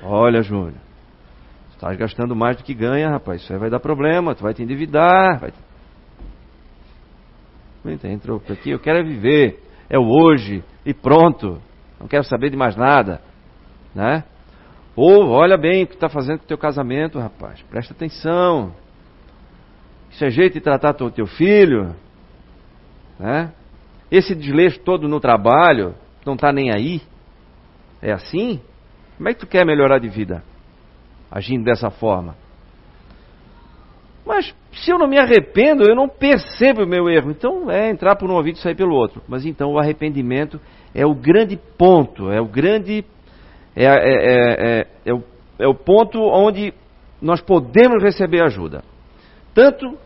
Olha, 0.02 0.42
Júnior, 0.42 0.76
estás 1.72 1.98
gastando 1.98 2.36
mais 2.36 2.58
do 2.58 2.64
que 2.64 2.74
ganha, 2.74 3.10
rapaz. 3.10 3.42
Isso 3.42 3.54
aí 3.54 3.60
vai 3.60 3.70
dar 3.70 3.80
problema, 3.80 4.36
tu 4.36 4.44
vai 4.44 4.54
te 4.54 4.64
endividar. 4.64 5.40
Vai... 5.40 5.54
Entrou 7.86 8.40
por 8.40 8.54
aqui, 8.54 8.70
eu 8.70 8.80
quero 8.80 9.00
é 9.00 9.04
viver. 9.04 9.62
É 9.90 10.00
o 10.00 10.08
hoje 10.08 10.64
e 10.86 10.94
pronto. 10.94 11.62
Não 12.00 12.08
quero 12.08 12.24
saber 12.24 12.50
de 12.50 12.58
mais 12.58 12.76
nada. 12.76 13.22
Né? 13.94 14.24
Ou 14.96 15.30
olha 15.30 15.58
bem 15.58 15.84
o 15.84 15.88
que 15.88 15.96
está 15.96 16.08
fazendo 16.08 16.40
com 16.40 16.46
o 16.46 16.48
teu 16.48 16.58
casamento, 16.58 17.20
rapaz. 17.20 17.62
Presta 17.64 17.94
atenção. 17.94 18.74
Isso 20.10 20.24
é 20.24 20.30
jeito 20.30 20.54
de 20.54 20.62
tratar 20.62 20.96
o 21.02 21.12
teu 21.12 21.26
filho. 21.26 21.96
Né? 23.20 23.52
Esse 24.12 24.36
desleixo 24.36 24.80
todo 24.80 25.08
no 25.08 25.20
trabalho, 25.20 25.96
não 26.26 26.36
está 26.36 26.52
nem 26.52 26.72
aí. 26.72 27.02
É 28.02 28.12
assim? 28.12 28.62
Como 29.18 29.30
é 29.30 29.34
que 29.34 29.40
tu 29.40 29.48
quer 29.48 29.66
melhorar 29.66 30.00
de 30.00 30.08
vida? 30.08 30.44
Agindo 31.32 31.64
dessa 31.64 31.90
forma. 31.90 32.36
Mas 34.26 34.54
se 34.72 34.92
eu 34.92 34.98
não 34.98 35.08
me 35.08 35.18
arrependo, 35.18 35.84
eu 35.84 35.96
não 35.96 36.08
percebo 36.08 36.84
o 36.84 36.88
meu 36.88 37.10
erro. 37.10 37.32
Então 37.32 37.70
é 37.70 37.90
entrar 37.90 38.16
por 38.16 38.30
um 38.30 38.36
ouvido 38.36 38.56
e 38.56 38.62
sair 38.62 38.76
pelo 38.76 38.96
outro. 38.96 39.22
Mas 39.28 39.46
então 39.46 39.72
o 39.72 39.80
arrependimento 39.80 40.60
é 40.96 41.06
o 41.06 41.14
grande 41.14 41.60
ponto, 41.78 42.32
é 42.32 42.40
o 42.40 42.46
grande. 42.46 43.06
É, 43.76 43.86
é, 43.86 44.80
é, 44.80 44.88
é, 45.06 45.14
o, 45.14 45.24
é 45.60 45.68
o 45.68 45.74
ponto 45.74 46.20
onde 46.20 46.74
nós 47.22 47.42
podemos 47.42 48.02
receber 48.02 48.44
ajuda. 48.44 48.84
Tanto 49.54 49.98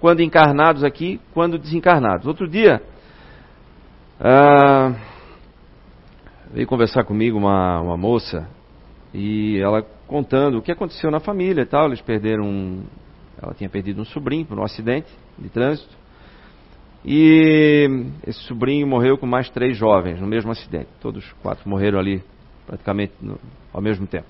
quando 0.00 0.20
encarnados 0.20 0.82
aqui, 0.82 1.20
quando 1.32 1.58
desencarnados. 1.58 2.26
Outro 2.26 2.48
dia, 2.48 2.82
ah, 4.18 4.94
veio 6.52 6.66
conversar 6.66 7.04
comigo 7.04 7.38
uma, 7.38 7.80
uma 7.80 7.96
moça 7.96 8.48
e 9.12 9.58
ela 9.60 9.82
contando 10.06 10.58
o 10.58 10.62
que 10.62 10.72
aconteceu 10.72 11.10
na 11.10 11.20
família 11.20 11.62
e 11.62 11.66
tal. 11.66 11.86
Eles 11.86 12.00
perderam. 12.00 12.44
Um, 12.44 12.84
ela 13.42 13.54
tinha 13.54 13.70
perdido 13.70 14.00
um 14.02 14.04
sobrinho 14.04 14.44
por 14.44 14.58
um 14.58 14.62
acidente 14.62 15.08
de 15.38 15.48
trânsito. 15.48 15.98
E 17.04 17.88
esse 18.26 18.40
sobrinho 18.40 18.86
morreu 18.86 19.16
com 19.16 19.26
mais 19.26 19.48
três 19.48 19.76
jovens 19.76 20.20
no 20.20 20.26
mesmo 20.26 20.50
acidente. 20.50 20.88
Todos 21.00 21.32
quatro 21.42 21.68
morreram 21.68 21.98
ali 21.98 22.22
praticamente 22.66 23.14
no, 23.20 23.38
ao 23.72 23.80
mesmo 23.80 24.06
tempo. 24.06 24.28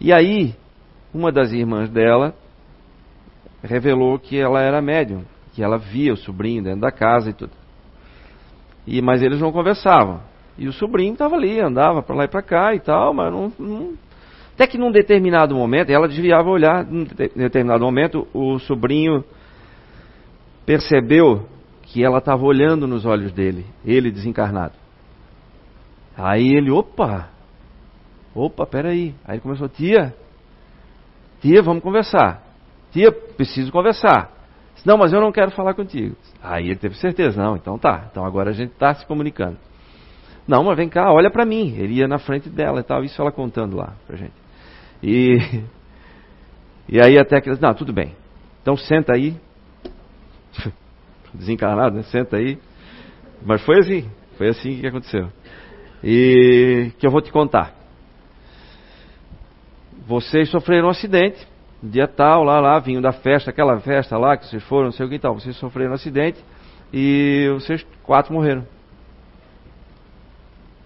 E 0.00 0.12
aí, 0.12 0.54
uma 1.12 1.30
das 1.30 1.52
irmãs 1.52 1.90
dela 1.90 2.34
revelou 3.62 4.18
que 4.18 4.38
ela 4.38 4.60
era 4.62 4.80
médium, 4.80 5.24
que 5.54 5.62
ela 5.62 5.78
via 5.78 6.12
o 6.12 6.16
sobrinho 6.16 6.62
dentro 6.62 6.80
da 6.80 6.90
casa 6.90 7.30
e 7.30 7.32
tudo. 7.32 7.52
E, 8.86 9.02
mas 9.02 9.22
eles 9.22 9.40
não 9.40 9.52
conversavam. 9.52 10.20
E 10.56 10.66
o 10.68 10.72
sobrinho 10.72 11.12
estava 11.12 11.34
ali, 11.34 11.60
andava 11.60 12.02
para 12.02 12.16
lá 12.16 12.24
e 12.24 12.28
para 12.28 12.42
cá 12.42 12.74
e 12.74 12.80
tal, 12.80 13.12
mas 13.12 13.30
não, 13.30 13.52
não, 13.58 13.94
Até 14.56 14.66
que 14.66 14.78
num 14.78 14.90
determinado 14.90 15.54
momento, 15.54 15.90
ela 15.90 16.08
desviava 16.08 16.48
o 16.48 16.52
olhar, 16.52 16.82
num 16.86 17.04
determinado 17.04 17.84
momento, 17.84 18.26
o 18.32 18.58
sobrinho 18.58 19.22
percebeu 20.64 21.46
que 21.82 22.02
ela 22.02 22.18
estava 22.18 22.42
olhando 22.42 22.86
nos 22.86 23.04
olhos 23.04 23.32
dele, 23.32 23.66
ele 23.84 24.10
desencarnado. 24.10 24.72
Aí 26.16 26.56
ele, 26.56 26.70
opa, 26.70 27.28
opa, 28.34 28.66
peraí. 28.66 29.14
Aí 29.26 29.34
ele 29.34 29.42
começou, 29.42 29.68
tia, 29.68 30.14
tia, 31.42 31.60
vamos 31.60 31.82
conversar. 31.82 32.42
Tia, 32.92 33.12
preciso 33.12 33.70
conversar. 33.70 34.32
Não, 34.86 34.96
mas 34.96 35.12
eu 35.12 35.20
não 35.20 35.32
quero 35.32 35.50
falar 35.50 35.74
contigo. 35.74 36.16
Aí 36.42 36.64
ele 36.64 36.76
teve 36.76 36.94
certeza, 36.96 37.42
não, 37.42 37.56
então 37.56 37.76
tá. 37.76 38.06
Então 38.10 38.24
agora 38.24 38.48
a 38.48 38.54
gente 38.54 38.72
está 38.72 38.94
se 38.94 39.04
comunicando. 39.04 39.58
Não, 40.48 40.64
mas 40.64 40.78
vem 40.78 40.88
cá, 40.88 41.12
olha 41.12 41.30
para 41.30 41.44
mim. 41.44 41.74
Ele 41.76 41.96
ia 41.98 42.08
na 42.08 42.18
frente 42.18 42.48
dela 42.48 42.80
e 42.80 42.84
tal, 42.84 43.04
isso 43.04 43.20
ela 43.20 43.30
contando 43.30 43.76
lá 43.76 43.92
pra 44.06 44.16
gente. 44.16 44.45
E, 45.02 45.62
e 46.88 47.00
aí 47.00 47.18
até 47.18 47.40
que 47.40 47.50
não, 47.60 47.74
tudo 47.74 47.92
bem. 47.92 48.14
Então 48.62 48.76
senta 48.76 49.14
aí. 49.14 49.36
Desencarnado, 51.32 51.96
né? 51.96 52.02
Senta 52.04 52.36
aí. 52.36 52.58
Mas 53.44 53.62
foi 53.62 53.78
assim, 53.78 54.10
foi 54.36 54.48
assim 54.48 54.80
que 54.80 54.86
aconteceu. 54.86 55.30
E 56.02 56.92
que 56.98 57.06
eu 57.06 57.10
vou 57.10 57.20
te 57.20 57.30
contar. 57.30 57.74
Vocês 60.06 60.48
sofreram 60.50 60.86
um 60.86 60.90
acidente, 60.90 61.46
dia 61.82 62.06
tal, 62.06 62.44
lá, 62.44 62.60
lá, 62.60 62.78
vinham 62.78 63.02
da 63.02 63.12
festa, 63.12 63.50
aquela 63.50 63.78
festa 63.80 64.16
lá 64.16 64.36
que 64.36 64.46
vocês 64.46 64.62
foram, 64.64 64.84
não 64.86 64.92
sei 64.92 65.06
o 65.06 65.08
que 65.08 65.18
tal. 65.18 65.34
Vocês 65.34 65.56
sofreram 65.56 65.92
um 65.92 65.94
acidente 65.94 66.38
e 66.92 67.48
vocês 67.54 67.84
quatro 68.02 68.32
morreram. 68.32 68.66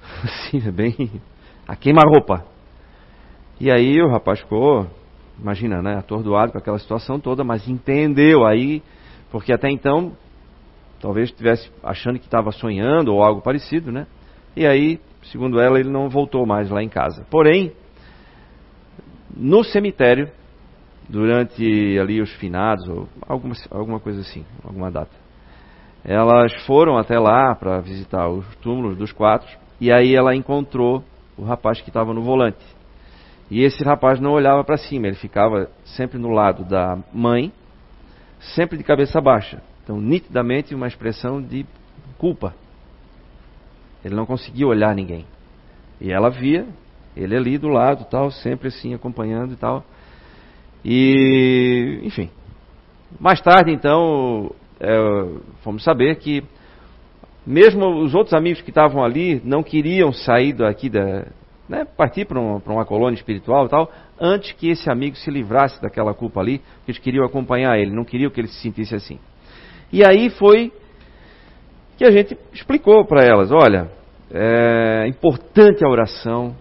Assim, 0.24 0.66
é 0.66 0.70
bem. 0.70 1.20
a 1.68 1.76
queima-roupa. 1.76 2.49
E 3.60 3.70
aí 3.70 4.00
o 4.00 4.08
rapaz 4.08 4.40
ficou, 4.40 4.86
imagina, 5.38 5.82
né, 5.82 5.98
atordoado 5.98 6.52
com 6.52 6.58
aquela 6.58 6.78
situação 6.78 7.20
toda, 7.20 7.44
mas 7.44 7.68
entendeu 7.68 8.46
aí, 8.46 8.82
porque 9.30 9.52
até 9.52 9.70
então, 9.70 10.12
talvez 10.98 11.28
estivesse 11.28 11.70
achando 11.82 12.18
que 12.18 12.24
estava 12.24 12.50
sonhando 12.52 13.12
ou 13.12 13.22
algo 13.22 13.42
parecido, 13.42 13.92
né? 13.92 14.06
E 14.56 14.66
aí, 14.66 14.98
segundo 15.24 15.60
ela, 15.60 15.78
ele 15.78 15.90
não 15.90 16.08
voltou 16.08 16.46
mais 16.46 16.70
lá 16.70 16.82
em 16.82 16.88
casa. 16.88 17.26
Porém, 17.30 17.72
no 19.36 19.62
cemitério, 19.62 20.30
durante 21.06 21.98
ali 21.98 22.22
os 22.22 22.32
finados, 22.36 22.88
ou 22.88 23.08
alguma, 23.28 23.54
alguma 23.70 24.00
coisa 24.00 24.20
assim, 24.22 24.42
alguma 24.64 24.90
data, 24.90 25.14
elas 26.02 26.50
foram 26.64 26.96
até 26.96 27.18
lá 27.18 27.54
para 27.54 27.78
visitar 27.80 28.26
os 28.26 28.46
túmulos 28.56 28.96
dos 28.96 29.12
quatro 29.12 29.48
e 29.78 29.92
aí 29.92 30.14
ela 30.14 30.34
encontrou 30.34 31.04
o 31.36 31.44
rapaz 31.44 31.80
que 31.82 31.90
estava 31.90 32.14
no 32.14 32.22
volante. 32.22 32.79
E 33.50 33.62
esse 33.62 33.82
rapaz 33.82 34.20
não 34.20 34.32
olhava 34.32 34.62
para 34.62 34.76
cima, 34.76 35.08
ele 35.08 35.16
ficava 35.16 35.68
sempre 35.84 36.18
no 36.18 36.30
lado 36.30 36.64
da 36.64 36.98
mãe, 37.12 37.52
sempre 38.54 38.78
de 38.78 38.84
cabeça 38.84 39.20
baixa. 39.20 39.60
Então, 39.82 40.00
nitidamente, 40.00 40.74
uma 40.74 40.86
expressão 40.86 41.42
de 41.42 41.66
culpa. 42.16 42.54
Ele 44.04 44.14
não 44.14 44.24
conseguia 44.24 44.66
olhar 44.66 44.94
ninguém. 44.94 45.26
E 46.00 46.12
ela 46.12 46.30
via 46.30 46.66
ele 47.16 47.36
ali 47.36 47.58
do 47.58 47.68
lado, 47.68 48.06
tal, 48.08 48.30
sempre 48.30 48.68
assim 48.68 48.94
acompanhando 48.94 49.52
e 49.52 49.56
tal. 49.56 49.84
E, 50.84 52.00
enfim. 52.04 52.30
Mais 53.18 53.40
tarde, 53.40 53.72
então, 53.72 54.52
é, 54.78 55.26
fomos 55.62 55.82
saber 55.82 56.16
que 56.16 56.44
mesmo 57.44 58.02
os 58.02 58.14
outros 58.14 58.32
amigos 58.32 58.62
que 58.62 58.70
estavam 58.70 59.02
ali 59.02 59.42
não 59.44 59.62
queriam 59.62 60.12
sair 60.12 60.52
daqui 60.52 60.88
da, 60.88 61.26
né, 61.70 61.86
partir 61.96 62.24
para 62.24 62.40
uma, 62.40 62.84
colônia 62.84 63.16
espiritual 63.16 63.66
e 63.66 63.68
tal, 63.68 63.92
antes 64.20 64.50
que 64.52 64.68
esse 64.68 64.90
amigo 64.90 65.14
se 65.16 65.30
livrasse 65.30 65.80
daquela 65.80 66.12
culpa 66.12 66.40
ali, 66.40 66.58
porque 66.58 66.90
eles 66.90 67.00
queriam 67.00 67.24
acompanhar 67.24 67.78
ele, 67.78 67.94
não 67.94 68.04
queriam 68.04 68.28
que 68.28 68.40
ele 68.40 68.48
se 68.48 68.60
sentisse 68.60 68.92
assim. 68.92 69.20
E 69.92 70.04
aí 70.04 70.30
foi 70.30 70.72
que 71.96 72.04
a 72.04 72.10
gente 72.10 72.36
explicou 72.52 73.04
para 73.04 73.24
elas: 73.24 73.52
olha, 73.52 73.88
é 74.32 75.06
importante 75.06 75.84
a 75.84 75.88
oração, 75.88 76.56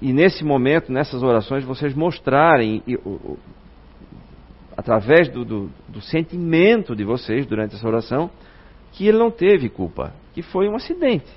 e 0.00 0.10
nesse 0.10 0.42
momento, 0.42 0.90
nessas 0.90 1.22
orações, 1.22 1.62
vocês 1.62 1.94
mostrarem, 1.94 2.82
e, 2.86 2.96
o, 2.96 3.36
através 4.74 5.28
do, 5.28 5.44
do, 5.44 5.70
do 5.86 6.00
sentimento 6.00 6.96
de 6.96 7.04
vocês 7.04 7.44
durante 7.44 7.74
essa 7.74 7.86
oração, 7.86 8.30
que 8.92 9.06
ele 9.06 9.18
não 9.18 9.30
teve 9.30 9.68
culpa, 9.68 10.14
que 10.32 10.40
foi 10.40 10.66
um 10.66 10.76
acidente. 10.76 11.30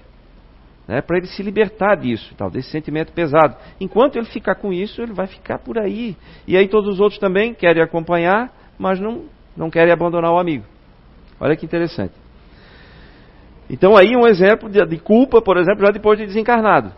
Né, 0.90 1.04
para 1.04 1.18
ele 1.18 1.28
se 1.28 1.44
libertar 1.44 1.94
disso, 1.98 2.34
tal, 2.36 2.50
desse 2.50 2.72
sentimento 2.72 3.14
pesado. 3.14 3.56
Enquanto 3.80 4.16
ele 4.16 4.26
ficar 4.26 4.56
com 4.56 4.74
isso, 4.74 5.00
ele 5.04 5.14
vai 5.14 5.28
ficar 5.28 5.60
por 5.60 5.78
aí. 5.78 6.18
E 6.48 6.58
aí 6.58 6.68
todos 6.68 6.96
os 6.96 7.00
outros 7.00 7.20
também 7.20 7.54
querem 7.54 7.84
acompanhar, 7.84 8.52
mas 8.76 9.00
não, 9.00 9.26
não 9.56 9.70
querem 9.70 9.94
abandonar 9.94 10.34
o 10.34 10.40
amigo. 10.40 10.66
Olha 11.40 11.56
que 11.56 11.64
interessante. 11.64 12.16
Então 13.70 13.96
aí 13.96 14.16
um 14.16 14.26
exemplo 14.26 14.68
de, 14.68 14.84
de 14.84 14.98
culpa, 14.98 15.44
por 15.44 15.58
exemplo, 15.58 15.86
já 15.86 15.92
depois 15.92 16.18
de 16.18 16.26
desencarnado. 16.26 16.92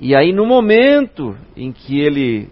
E 0.00 0.12
aí 0.12 0.32
no 0.32 0.44
momento 0.44 1.36
em 1.56 1.70
que 1.70 2.00
ele 2.00 2.50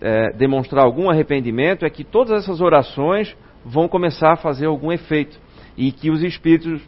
é, 0.00 0.32
demonstrar 0.32 0.84
algum 0.84 1.08
arrependimento, 1.08 1.86
é 1.86 1.88
que 1.88 2.02
todas 2.02 2.42
essas 2.42 2.60
orações 2.60 3.36
vão 3.64 3.86
começar 3.86 4.32
a 4.32 4.36
fazer 4.36 4.66
algum 4.66 4.90
efeito. 4.90 5.38
E 5.76 5.92
que 5.92 6.10
os 6.10 6.20
espíritos, 6.24 6.82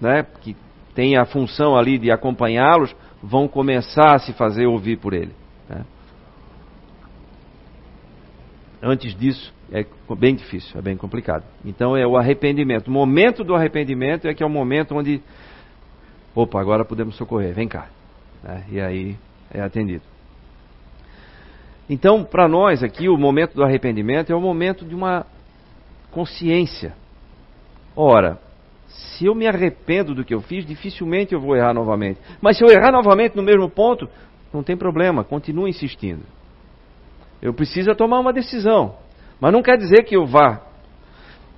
né, 0.00 0.26
que 0.40 0.56
têm 0.94 1.16
a 1.16 1.24
função 1.24 1.76
ali 1.76 1.98
de 1.98 2.10
acompanhá-los, 2.10 2.94
vão 3.22 3.48
começar 3.48 4.14
a 4.14 4.18
se 4.18 4.32
fazer 4.32 4.66
ouvir 4.66 4.98
por 4.98 5.14
ele. 5.14 5.32
Né. 5.68 5.84
Antes 8.82 9.14
disso, 9.14 9.54
é 9.70 9.86
bem 10.16 10.34
difícil, 10.34 10.78
é 10.78 10.82
bem 10.82 10.96
complicado. 10.96 11.44
Então 11.64 11.96
é 11.96 12.06
o 12.06 12.16
arrependimento. 12.16 12.88
O 12.88 12.90
momento 12.90 13.44
do 13.44 13.54
arrependimento 13.54 14.26
é 14.26 14.34
que 14.34 14.42
é 14.42 14.46
o 14.46 14.50
momento 14.50 14.94
onde, 14.94 15.22
opa, 16.34 16.60
agora 16.60 16.84
podemos 16.84 17.16
socorrer, 17.16 17.54
vem 17.54 17.68
cá. 17.68 17.88
Né? 18.42 18.64
E 18.70 18.80
aí 18.80 19.16
é 19.50 19.60
atendido. 19.60 20.02
Então, 21.88 22.24
para 22.24 22.48
nós 22.48 22.82
aqui, 22.82 23.08
o 23.08 23.16
momento 23.16 23.54
do 23.54 23.62
arrependimento 23.62 24.32
é 24.32 24.34
o 24.34 24.40
momento 24.40 24.84
de 24.84 24.94
uma 24.94 25.26
consciência. 26.10 26.94
Ora, 27.94 28.38
se 28.92 29.26
eu 29.26 29.34
me 29.34 29.46
arrependo 29.46 30.14
do 30.14 30.24
que 30.24 30.34
eu 30.34 30.40
fiz, 30.40 30.64
dificilmente 30.66 31.34
eu 31.34 31.40
vou 31.40 31.56
errar 31.56 31.74
novamente. 31.74 32.20
Mas 32.40 32.56
se 32.56 32.64
eu 32.64 32.68
errar 32.68 32.92
novamente 32.92 33.36
no 33.36 33.42
mesmo 33.42 33.68
ponto, 33.68 34.08
não 34.52 34.62
tem 34.62 34.76
problema, 34.76 35.24
continuo 35.24 35.66
insistindo. 35.66 36.22
Eu 37.40 37.52
preciso 37.54 37.94
tomar 37.94 38.20
uma 38.20 38.32
decisão. 38.32 38.96
Mas 39.40 39.52
não 39.52 39.62
quer 39.62 39.76
dizer 39.76 40.04
que 40.04 40.16
eu 40.16 40.26
vá 40.26 40.62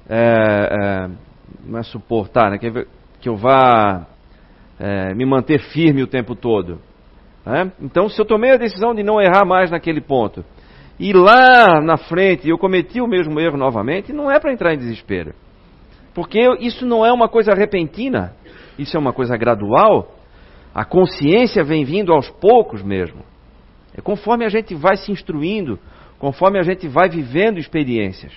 é, 0.08 0.68
é, 0.70 1.10
não 1.64 1.78
é 1.78 1.82
suportar, 1.82 2.50
né? 2.50 2.58
que 2.58 3.28
eu 3.28 3.36
vá 3.36 4.06
é, 4.78 5.14
me 5.14 5.24
manter 5.24 5.60
firme 5.70 6.02
o 6.02 6.06
tempo 6.06 6.34
todo. 6.34 6.78
Né? 7.44 7.70
Então, 7.80 8.08
se 8.08 8.20
eu 8.20 8.24
tomei 8.24 8.52
a 8.52 8.56
decisão 8.56 8.94
de 8.94 9.02
não 9.02 9.20
errar 9.20 9.44
mais 9.44 9.70
naquele 9.70 10.00
ponto, 10.00 10.44
e 10.98 11.12
lá 11.12 11.80
na 11.82 11.96
frente 11.96 12.48
eu 12.48 12.58
cometi 12.58 13.00
o 13.00 13.06
mesmo 13.06 13.40
erro 13.40 13.56
novamente, 13.56 14.12
não 14.12 14.30
é 14.30 14.38
para 14.38 14.52
entrar 14.52 14.74
em 14.74 14.78
desespero. 14.78 15.34
Porque 16.14 16.40
isso 16.60 16.86
não 16.86 17.04
é 17.04 17.12
uma 17.12 17.28
coisa 17.28 17.52
repentina, 17.52 18.34
isso 18.78 18.96
é 18.96 19.00
uma 19.00 19.12
coisa 19.12 19.36
gradual. 19.36 20.14
A 20.74 20.84
consciência 20.84 21.64
vem 21.64 21.84
vindo 21.84 22.12
aos 22.12 22.30
poucos 22.30 22.82
mesmo. 22.82 23.22
É 23.96 24.00
conforme 24.00 24.44
a 24.44 24.48
gente 24.48 24.74
vai 24.74 24.96
se 24.96 25.10
instruindo, 25.10 25.78
conforme 26.18 26.58
a 26.58 26.62
gente 26.62 26.88
vai 26.88 27.08
vivendo 27.08 27.58
experiências, 27.58 28.32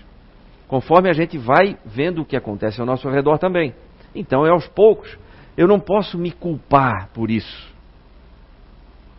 conforme 0.67 1.09
a 1.09 1.13
gente 1.13 1.37
vai 1.37 1.77
vendo 1.85 2.21
o 2.21 2.25
que 2.25 2.35
acontece 2.35 2.79
ao 2.79 2.85
nosso 2.85 3.09
redor 3.09 3.37
também. 3.37 3.73
Então 4.13 4.45
é 4.45 4.49
aos 4.49 4.67
poucos. 4.67 5.17
Eu 5.55 5.67
não 5.67 5.79
posso 5.79 6.17
me 6.17 6.31
culpar 6.31 7.09
por 7.13 7.31
isso. 7.31 7.75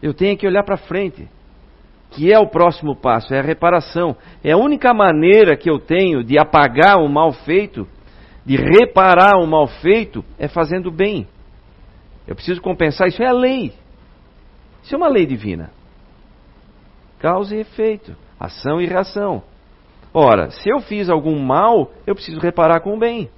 Eu 0.00 0.14
tenho 0.14 0.37
que 0.37 0.46
olhar 0.46 0.62
para 0.62 0.76
frente, 0.76 1.28
que 2.11 2.32
é 2.32 2.38
o 2.38 2.48
próximo 2.48 2.94
passo, 2.94 3.35
é 3.35 3.40
a 3.40 3.42
reparação. 3.42 4.16
É 4.42 4.52
a 4.52 4.56
única 4.56 4.94
maneira 4.94 5.56
que 5.56 5.68
eu 5.68 5.78
tenho 5.78 6.22
de 6.22 6.38
apagar 6.38 6.98
o 6.98 7.09
mal 7.09 7.32
feito, 7.32 7.87
de 8.48 8.56
reparar 8.56 9.37
o 9.37 9.46
mal 9.46 9.66
feito, 9.66 10.24
é 10.38 10.48
fazendo 10.48 10.90
bem. 10.90 11.28
Eu 12.26 12.34
preciso 12.34 12.62
compensar, 12.62 13.06
isso 13.06 13.22
é 13.22 13.26
a 13.26 13.32
lei. 13.32 13.74
Isso 14.82 14.94
é 14.94 14.96
uma 14.96 15.06
lei 15.06 15.26
divina. 15.26 15.70
Causa 17.18 17.54
e 17.54 17.61
efeito, 17.61 18.16
ação 18.40 18.80
e 18.80 18.87
reação. 18.87 19.42
Ora, 20.14 20.50
se 20.50 20.66
eu 20.66 20.80
fiz 20.80 21.11
algum 21.11 21.38
mal, 21.38 21.92
eu 22.06 22.14
preciso 22.14 22.40
reparar 22.40 22.80
com 22.80 22.94
o 22.94 22.98
bem. 22.98 23.28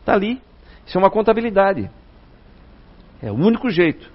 Está 0.00 0.12
ali. 0.12 0.38
Isso 0.84 0.98
é 0.98 1.00
uma 1.00 1.10
contabilidade. 1.10 1.90
É 3.22 3.32
o 3.32 3.36
único 3.36 3.70
jeito. 3.70 4.12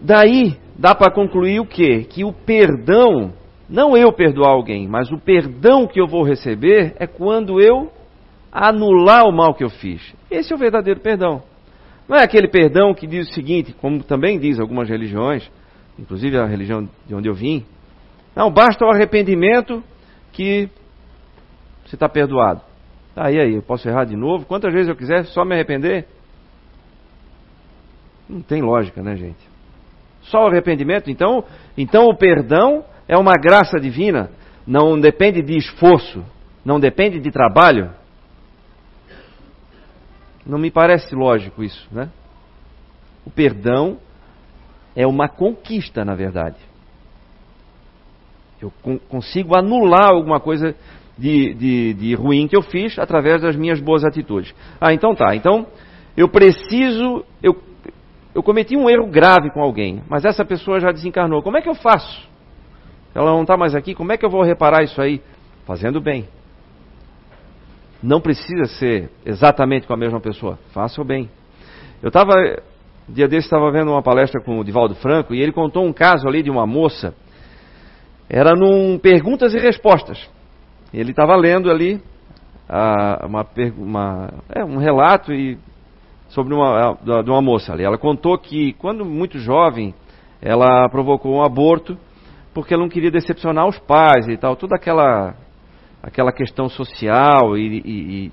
Daí 0.00 0.58
dá 0.76 0.92
para 0.92 1.12
concluir 1.12 1.60
o 1.60 1.66
quê? 1.66 2.02
Que 2.02 2.24
o 2.24 2.32
perdão, 2.32 3.32
não 3.68 3.96
eu 3.96 4.12
perdoar 4.12 4.50
alguém, 4.50 4.88
mas 4.88 5.12
o 5.12 5.18
perdão 5.18 5.86
que 5.86 6.00
eu 6.00 6.08
vou 6.08 6.24
receber 6.24 6.96
é 6.98 7.06
quando 7.06 7.60
eu 7.60 7.92
anular 8.52 9.24
o 9.24 9.32
mal 9.32 9.54
que 9.54 9.64
eu 9.64 9.70
fiz. 9.70 10.14
Esse 10.30 10.52
é 10.52 10.56
o 10.56 10.58
verdadeiro 10.58 11.00
perdão. 11.00 11.42
Não 12.06 12.16
é 12.16 12.22
aquele 12.22 12.48
perdão 12.48 12.92
que 12.92 13.06
diz 13.06 13.30
o 13.30 13.32
seguinte, 13.32 13.74
como 13.80 14.02
também 14.02 14.38
diz 14.38 14.60
algumas 14.60 14.88
religiões, 14.88 15.50
inclusive 15.98 16.36
a 16.36 16.44
religião 16.44 16.88
de 17.06 17.14
onde 17.14 17.28
eu 17.28 17.34
vim. 17.34 17.64
Não, 18.36 18.50
basta 18.50 18.84
o 18.84 18.90
arrependimento 18.90 19.82
que 20.32 20.68
você 21.84 21.96
está 21.96 22.08
perdoado. 22.08 22.60
Aí, 23.14 23.38
aí, 23.38 23.54
eu 23.54 23.62
posso 23.62 23.88
errar 23.88 24.04
de 24.04 24.16
novo, 24.16 24.46
quantas 24.46 24.72
vezes 24.72 24.88
eu 24.88 24.96
quiser, 24.96 25.24
só 25.26 25.44
me 25.44 25.54
arrepender? 25.54 26.06
Não 28.28 28.40
tem 28.40 28.62
lógica, 28.62 29.02
né, 29.02 29.16
gente? 29.16 29.50
Só 30.22 30.44
o 30.44 30.46
arrependimento, 30.46 31.10
então, 31.10 31.44
então 31.76 32.06
o 32.06 32.16
perdão 32.16 32.84
é 33.06 33.16
uma 33.16 33.34
graça 33.34 33.78
divina, 33.78 34.30
não 34.66 34.98
depende 34.98 35.42
de 35.42 35.56
esforço, 35.56 36.24
não 36.64 36.80
depende 36.80 37.20
de 37.20 37.30
trabalho. 37.30 37.90
Não 40.44 40.58
me 40.58 40.70
parece 40.70 41.14
lógico 41.14 41.62
isso, 41.62 41.88
né? 41.92 42.08
O 43.24 43.30
perdão 43.30 43.98
é 44.96 45.06
uma 45.06 45.28
conquista, 45.28 46.04
na 46.04 46.14
verdade. 46.14 46.56
Eu 48.60 48.72
consigo 49.08 49.56
anular 49.56 50.10
alguma 50.12 50.40
coisa 50.40 50.74
de, 51.16 51.54
de, 51.54 51.94
de 51.94 52.14
ruim 52.14 52.46
que 52.46 52.56
eu 52.56 52.62
fiz 52.62 52.98
através 52.98 53.42
das 53.42 53.56
minhas 53.56 53.80
boas 53.80 54.04
atitudes. 54.04 54.54
Ah, 54.80 54.92
então 54.92 55.14
tá. 55.14 55.34
Então 55.34 55.66
eu 56.16 56.28
preciso, 56.28 57.24
eu 57.42 57.54
eu 58.34 58.42
cometi 58.42 58.76
um 58.76 58.88
erro 58.88 59.06
grave 59.08 59.50
com 59.50 59.60
alguém, 59.60 60.02
mas 60.08 60.24
essa 60.24 60.44
pessoa 60.44 60.80
já 60.80 60.90
desencarnou. 60.90 61.42
Como 61.42 61.58
é 61.58 61.62
que 61.62 61.68
eu 61.68 61.74
faço? 61.74 62.26
Ela 63.14 63.30
não 63.30 63.42
está 63.42 63.56
mais 63.58 63.74
aqui, 63.74 63.94
como 63.94 64.10
é 64.10 64.16
que 64.16 64.24
eu 64.24 64.30
vou 64.30 64.42
reparar 64.42 64.82
isso 64.82 65.00
aí? 65.00 65.20
Fazendo 65.66 66.00
bem. 66.00 66.26
Não 68.02 68.20
precisa 68.20 68.64
ser 68.64 69.10
exatamente 69.24 69.86
com 69.86 69.94
a 69.94 69.96
mesma 69.96 70.20
pessoa. 70.20 70.58
Faça 70.72 71.00
o 71.00 71.04
bem. 71.04 71.30
Eu 72.02 72.08
estava, 72.08 72.32
dia 73.08 73.28
desse, 73.28 73.46
estava 73.46 73.70
vendo 73.70 73.92
uma 73.92 74.02
palestra 74.02 74.40
com 74.42 74.58
o 74.58 74.64
Divaldo 74.64 74.94
Franco 74.96 75.34
e 75.34 75.40
ele 75.40 75.52
contou 75.52 75.84
um 75.84 75.92
caso 75.92 76.26
ali 76.26 76.42
de 76.42 76.50
uma 76.50 76.66
moça. 76.66 77.14
Era 78.28 78.54
num 78.54 78.98
perguntas 78.98 79.54
e 79.54 79.58
respostas. 79.58 80.28
Ele 80.92 81.10
estava 81.10 81.36
lendo 81.36 81.70
ali 81.70 82.00
uma, 83.24 83.46
uma, 83.76 84.30
é, 84.48 84.64
um 84.64 84.78
relato 84.78 85.32
e 85.32 85.58
sobre 86.28 86.54
uma, 86.54 86.96
de 87.22 87.30
uma 87.30 87.42
moça 87.42 87.72
ali. 87.72 87.84
Ela 87.84 87.98
contou 87.98 88.36
que, 88.38 88.72
quando 88.74 89.04
muito 89.04 89.38
jovem, 89.38 89.94
ela 90.40 90.88
provocou 90.88 91.36
um 91.36 91.44
aborto 91.44 91.96
porque 92.54 92.74
ela 92.74 92.82
não 92.82 92.90
queria 92.90 93.10
decepcionar 93.10 93.66
os 93.66 93.78
pais 93.78 94.28
e 94.28 94.36
tal, 94.36 94.56
toda 94.56 94.76
aquela, 94.76 95.34
aquela 96.02 96.32
questão 96.32 96.68
social 96.68 97.56
e, 97.56 97.82
e, 97.84 98.32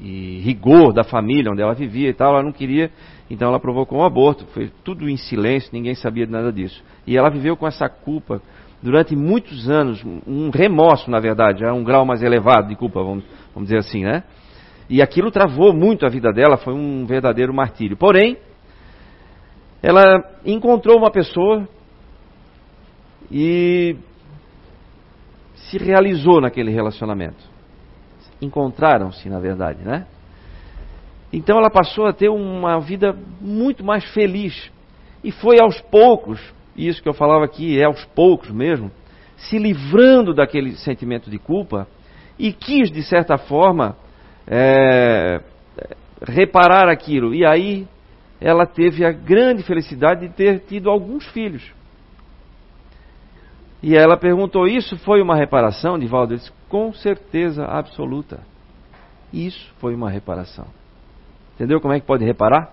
e, 0.00 0.40
rigor 0.40 0.92
da 0.92 1.02
família 1.02 1.50
onde 1.50 1.60
ela 1.60 1.74
vivia 1.74 2.08
e 2.08 2.14
tal, 2.14 2.34
ela 2.34 2.42
não 2.42 2.52
queria, 2.52 2.90
então 3.28 3.48
ela 3.48 3.58
provocou 3.58 3.98
um 3.98 4.04
aborto, 4.04 4.46
foi 4.54 4.70
tudo 4.84 5.08
em 5.08 5.16
silêncio, 5.16 5.70
ninguém 5.72 5.94
sabia 5.94 6.24
de 6.24 6.32
nada 6.32 6.52
disso. 6.52 6.82
E 7.06 7.16
ela 7.16 7.28
viveu 7.28 7.56
com 7.56 7.66
essa 7.66 7.88
culpa 7.88 8.40
durante 8.80 9.16
muitos 9.16 9.68
anos, 9.68 10.04
um 10.26 10.50
remorso, 10.50 11.10
na 11.10 11.18
verdade, 11.18 11.60
já 11.60 11.72
um 11.72 11.82
grau 11.82 12.04
mais 12.06 12.22
elevado 12.22 12.68
de 12.68 12.76
culpa, 12.76 13.02
vamos, 13.02 13.24
vamos 13.52 13.68
dizer 13.68 13.78
assim, 13.78 14.04
né? 14.04 14.22
E 14.88 15.02
aquilo 15.02 15.30
travou 15.30 15.74
muito 15.74 16.06
a 16.06 16.08
vida 16.08 16.32
dela, 16.32 16.56
foi 16.56 16.72
um 16.72 17.04
verdadeiro 17.04 17.52
martírio. 17.52 17.96
Porém, 17.96 18.38
ela 19.82 20.24
encontrou 20.46 20.96
uma 20.96 21.10
pessoa 21.10 21.68
e 23.30 23.96
se 25.70 25.78
realizou 25.78 26.40
naquele 26.40 26.70
relacionamento. 26.70 27.44
Encontraram-se, 28.40 29.28
na 29.28 29.38
verdade, 29.38 29.82
né? 29.82 30.06
Então 31.32 31.58
ela 31.58 31.70
passou 31.70 32.06
a 32.06 32.12
ter 32.12 32.28
uma 32.28 32.80
vida 32.80 33.14
muito 33.40 33.84
mais 33.84 34.04
feliz. 34.12 34.70
E 35.22 35.30
foi 35.30 35.60
aos 35.60 35.80
poucos, 35.82 36.40
isso 36.76 37.02
que 37.02 37.08
eu 37.08 37.14
falava 37.14 37.44
aqui 37.44 37.78
é 37.78 37.84
aos 37.84 38.04
poucos 38.06 38.50
mesmo, 38.50 38.90
se 39.36 39.58
livrando 39.58 40.32
daquele 40.32 40.72
sentimento 40.76 41.30
de 41.30 41.38
culpa 41.38 41.86
e 42.38 42.52
quis, 42.52 42.90
de 42.90 43.02
certa 43.02 43.36
forma, 43.36 43.96
é, 44.46 45.40
reparar 46.26 46.88
aquilo. 46.88 47.34
E 47.34 47.44
aí 47.44 47.86
ela 48.40 48.64
teve 48.64 49.04
a 49.04 49.12
grande 49.12 49.62
felicidade 49.62 50.26
de 50.26 50.34
ter 50.34 50.60
tido 50.60 50.88
alguns 50.88 51.26
filhos. 51.26 51.77
E 53.82 53.96
ela 53.96 54.16
perguntou: 54.16 54.66
Isso 54.66 54.96
foi 54.98 55.22
uma 55.22 55.36
reparação? 55.36 55.98
Divaldo 55.98 56.36
disse: 56.36 56.52
Com 56.68 56.92
certeza 56.92 57.64
absoluta. 57.64 58.40
Isso 59.32 59.72
foi 59.78 59.94
uma 59.94 60.10
reparação. 60.10 60.66
Entendeu 61.54 61.80
como 61.80 61.92
é 61.92 62.00
que 62.00 62.06
pode 62.06 62.24
reparar? 62.24 62.72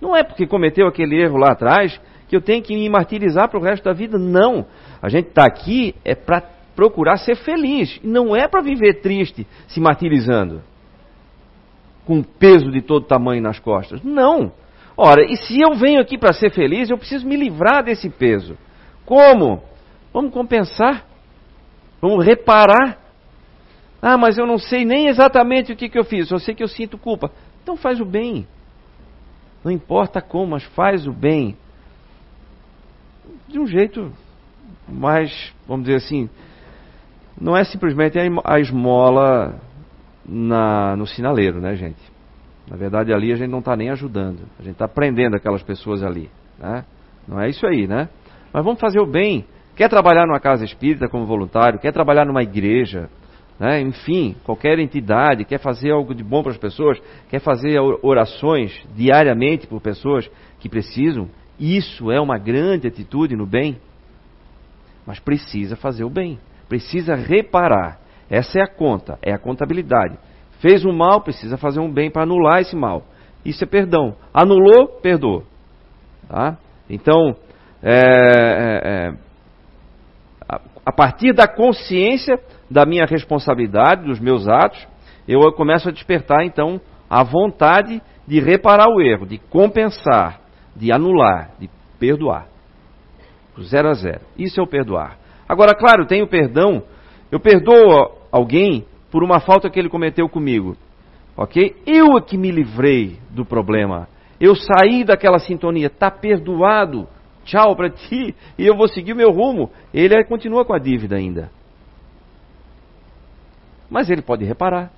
Não 0.00 0.14
é 0.14 0.22
porque 0.22 0.46
cometeu 0.46 0.86
aquele 0.86 1.20
erro 1.20 1.36
lá 1.36 1.52
atrás 1.52 2.00
que 2.28 2.36
eu 2.36 2.40
tenho 2.40 2.62
que 2.62 2.74
me 2.74 2.88
martirizar 2.88 3.48
para 3.48 3.58
o 3.58 3.62
resto 3.62 3.84
da 3.84 3.92
vida. 3.92 4.18
Não. 4.18 4.66
A 5.00 5.08
gente 5.08 5.28
está 5.28 5.44
aqui 5.44 5.94
é 6.04 6.14
para 6.14 6.42
procurar 6.76 7.16
ser 7.16 7.36
feliz. 7.36 7.98
Não 8.04 8.36
é 8.36 8.46
para 8.46 8.60
viver 8.60 9.00
triste, 9.00 9.46
se 9.66 9.80
martirizando. 9.80 10.62
Com 12.04 12.22
peso 12.22 12.70
de 12.70 12.80
todo 12.80 13.06
tamanho 13.06 13.42
nas 13.42 13.58
costas. 13.58 14.02
Não. 14.02 14.52
Ora, 14.96 15.24
e 15.24 15.36
se 15.36 15.60
eu 15.60 15.74
venho 15.74 16.00
aqui 16.00 16.18
para 16.18 16.32
ser 16.32 16.50
feliz, 16.50 16.90
eu 16.90 16.98
preciso 16.98 17.26
me 17.26 17.36
livrar 17.36 17.82
desse 17.82 18.10
peso. 18.10 18.56
Como? 19.04 19.62
Vamos 20.12 20.32
compensar. 20.32 21.04
Vamos 22.00 22.24
reparar. 22.24 22.98
Ah, 24.00 24.16
mas 24.16 24.38
eu 24.38 24.46
não 24.46 24.58
sei 24.58 24.84
nem 24.84 25.08
exatamente 25.08 25.72
o 25.72 25.76
que, 25.76 25.88
que 25.88 25.98
eu 25.98 26.04
fiz, 26.04 26.30
eu 26.30 26.38
sei 26.38 26.54
que 26.54 26.62
eu 26.62 26.68
sinto 26.68 26.96
culpa. 26.96 27.32
Então 27.62 27.76
faz 27.76 28.00
o 28.00 28.04
bem. 28.04 28.46
Não 29.64 29.72
importa 29.72 30.20
como, 30.20 30.52
mas 30.52 30.64
faz 30.64 31.06
o 31.06 31.12
bem. 31.12 31.56
De 33.48 33.58
um 33.58 33.66
jeito 33.66 34.12
mais, 34.88 35.52
vamos 35.66 35.86
dizer 35.86 35.96
assim, 35.96 36.30
não 37.40 37.56
é 37.56 37.64
simplesmente 37.64 38.18
a 38.44 38.60
esmola 38.60 39.60
na, 40.24 40.96
no 40.96 41.06
sinaleiro, 41.06 41.60
né, 41.60 41.74
gente? 41.74 42.00
Na 42.70 42.76
verdade, 42.76 43.12
ali 43.12 43.32
a 43.32 43.36
gente 43.36 43.50
não 43.50 43.60
está 43.60 43.74
nem 43.74 43.90
ajudando. 43.90 44.40
A 44.58 44.62
gente 44.62 44.72
está 44.72 44.86
prendendo 44.86 45.34
aquelas 45.34 45.62
pessoas 45.62 46.02
ali. 46.02 46.30
Né? 46.58 46.84
Não 47.26 47.40
é 47.40 47.48
isso 47.48 47.66
aí, 47.66 47.86
né? 47.86 48.08
Mas 48.52 48.64
vamos 48.64 48.80
fazer 48.80 49.00
o 49.00 49.06
bem. 49.06 49.46
Quer 49.78 49.88
trabalhar 49.88 50.26
numa 50.26 50.40
casa 50.40 50.64
espírita 50.64 51.08
como 51.08 51.24
voluntário? 51.24 51.78
Quer 51.78 51.92
trabalhar 51.92 52.26
numa 52.26 52.42
igreja? 52.42 53.08
Né? 53.60 53.80
Enfim, 53.80 54.34
qualquer 54.42 54.76
entidade 54.80 55.44
quer 55.44 55.60
fazer 55.60 55.92
algo 55.92 56.12
de 56.16 56.24
bom 56.24 56.42
para 56.42 56.50
as 56.50 56.58
pessoas? 56.58 57.00
Quer 57.30 57.38
fazer 57.38 57.78
orações 58.02 58.76
diariamente 58.96 59.68
por 59.68 59.80
pessoas 59.80 60.28
que 60.58 60.68
precisam? 60.68 61.28
Isso 61.60 62.10
é 62.10 62.20
uma 62.20 62.38
grande 62.38 62.88
atitude 62.88 63.36
no 63.36 63.46
bem. 63.46 63.78
Mas 65.06 65.20
precisa 65.20 65.76
fazer 65.76 66.02
o 66.02 66.10
bem. 66.10 66.40
Precisa 66.68 67.14
reparar. 67.14 68.00
Essa 68.28 68.58
é 68.58 68.62
a 68.64 68.66
conta, 68.66 69.16
é 69.22 69.32
a 69.32 69.38
contabilidade. 69.38 70.18
Fez 70.58 70.84
um 70.84 70.92
mal, 70.92 71.20
precisa 71.20 71.56
fazer 71.56 71.78
um 71.78 71.88
bem 71.88 72.10
para 72.10 72.24
anular 72.24 72.60
esse 72.60 72.74
mal. 72.74 73.04
Isso 73.44 73.62
é 73.62 73.66
perdão. 73.66 74.16
Anulou, 74.34 74.88
perdoa. 75.00 75.44
Tá? 76.28 76.58
Então, 76.90 77.36
é, 77.80 77.94
é, 77.94 78.80
é, 78.84 79.27
a 80.88 80.92
partir 80.92 81.34
da 81.34 81.46
consciência 81.46 82.40
da 82.70 82.86
minha 82.86 83.04
responsabilidade, 83.04 84.06
dos 84.06 84.18
meus 84.18 84.48
atos, 84.48 84.88
eu 85.28 85.38
começo 85.52 85.86
a 85.86 85.92
despertar 85.92 86.46
então 86.46 86.80
a 87.10 87.22
vontade 87.22 88.00
de 88.26 88.40
reparar 88.40 88.88
o 88.88 88.98
erro, 88.98 89.26
de 89.26 89.36
compensar, 89.36 90.40
de 90.74 90.90
anular, 90.90 91.50
de 91.60 91.68
perdoar. 91.98 92.46
Zero 93.60 93.90
a 93.90 93.92
zero. 93.92 94.22
Isso 94.38 94.58
é 94.58 94.62
o 94.62 94.66
perdoar. 94.66 95.18
Agora, 95.46 95.74
claro, 95.74 96.06
tem 96.06 96.22
o 96.22 96.26
perdão. 96.26 96.82
Eu 97.30 97.38
perdoo 97.38 98.10
alguém 98.32 98.86
por 99.10 99.22
uma 99.22 99.40
falta 99.40 99.68
que 99.68 99.78
ele 99.78 99.90
cometeu 99.90 100.26
comigo. 100.26 100.74
Ok? 101.36 101.76
Eu 101.84 102.16
é 102.16 102.20
que 102.22 102.38
me 102.38 102.50
livrei 102.50 103.18
do 103.28 103.44
problema. 103.44 104.08
Eu 104.40 104.54
saí 104.54 105.04
daquela 105.04 105.38
sintonia. 105.38 105.88
Está 105.88 106.10
perdoado. 106.10 107.06
Tchau 107.48 107.74
para 107.74 107.90
ti. 107.90 108.34
E 108.56 108.66
eu 108.66 108.76
vou 108.76 108.88
seguir 108.88 109.12
o 109.12 109.16
meu 109.16 109.30
rumo. 109.30 109.70
Ele 109.92 110.22
continua 110.24 110.64
com 110.64 110.72
a 110.72 110.78
dívida 110.78 111.16
ainda. 111.16 111.50
Mas 113.90 114.10
ele 114.10 114.22
pode 114.22 114.44
reparar. 114.44 114.90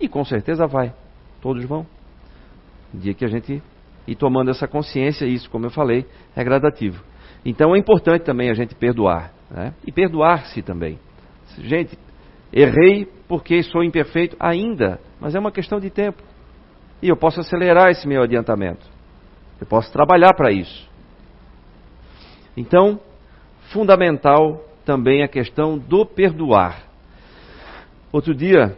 E 0.00 0.08
com 0.08 0.24
certeza 0.24 0.66
vai. 0.66 0.92
Todos 1.40 1.64
vão. 1.64 1.86
No 2.92 3.00
dia 3.00 3.14
que 3.14 3.24
a 3.24 3.28
gente 3.28 3.62
ir 4.06 4.16
tomando 4.16 4.50
essa 4.50 4.66
consciência, 4.66 5.26
isso, 5.26 5.50
como 5.50 5.66
eu 5.66 5.70
falei, 5.70 6.06
é 6.34 6.42
gradativo. 6.42 7.02
Então 7.44 7.74
é 7.74 7.78
importante 7.78 8.22
também 8.22 8.50
a 8.50 8.54
gente 8.54 8.74
perdoar. 8.74 9.32
Né? 9.50 9.74
E 9.86 9.92
perdoar-se 9.92 10.62
também. 10.62 10.98
Gente, 11.58 11.98
Errei 12.52 13.06
porque 13.26 13.62
sou 13.62 13.84
imperfeito 13.84 14.36
ainda, 14.40 14.98
mas 15.20 15.34
é 15.34 15.38
uma 15.38 15.52
questão 15.52 15.78
de 15.78 15.90
tempo. 15.90 16.22
E 17.02 17.08
eu 17.08 17.16
posso 17.16 17.40
acelerar 17.40 17.90
esse 17.90 18.08
meu 18.08 18.22
adiantamento. 18.22 18.86
Eu 19.60 19.66
posso 19.66 19.92
trabalhar 19.92 20.34
para 20.34 20.50
isso. 20.50 20.87
Então, 22.58 22.98
fundamental 23.72 24.64
também 24.84 25.22
a 25.22 25.28
questão 25.28 25.78
do 25.78 26.04
perdoar. 26.04 26.82
Outro 28.10 28.34
dia, 28.34 28.76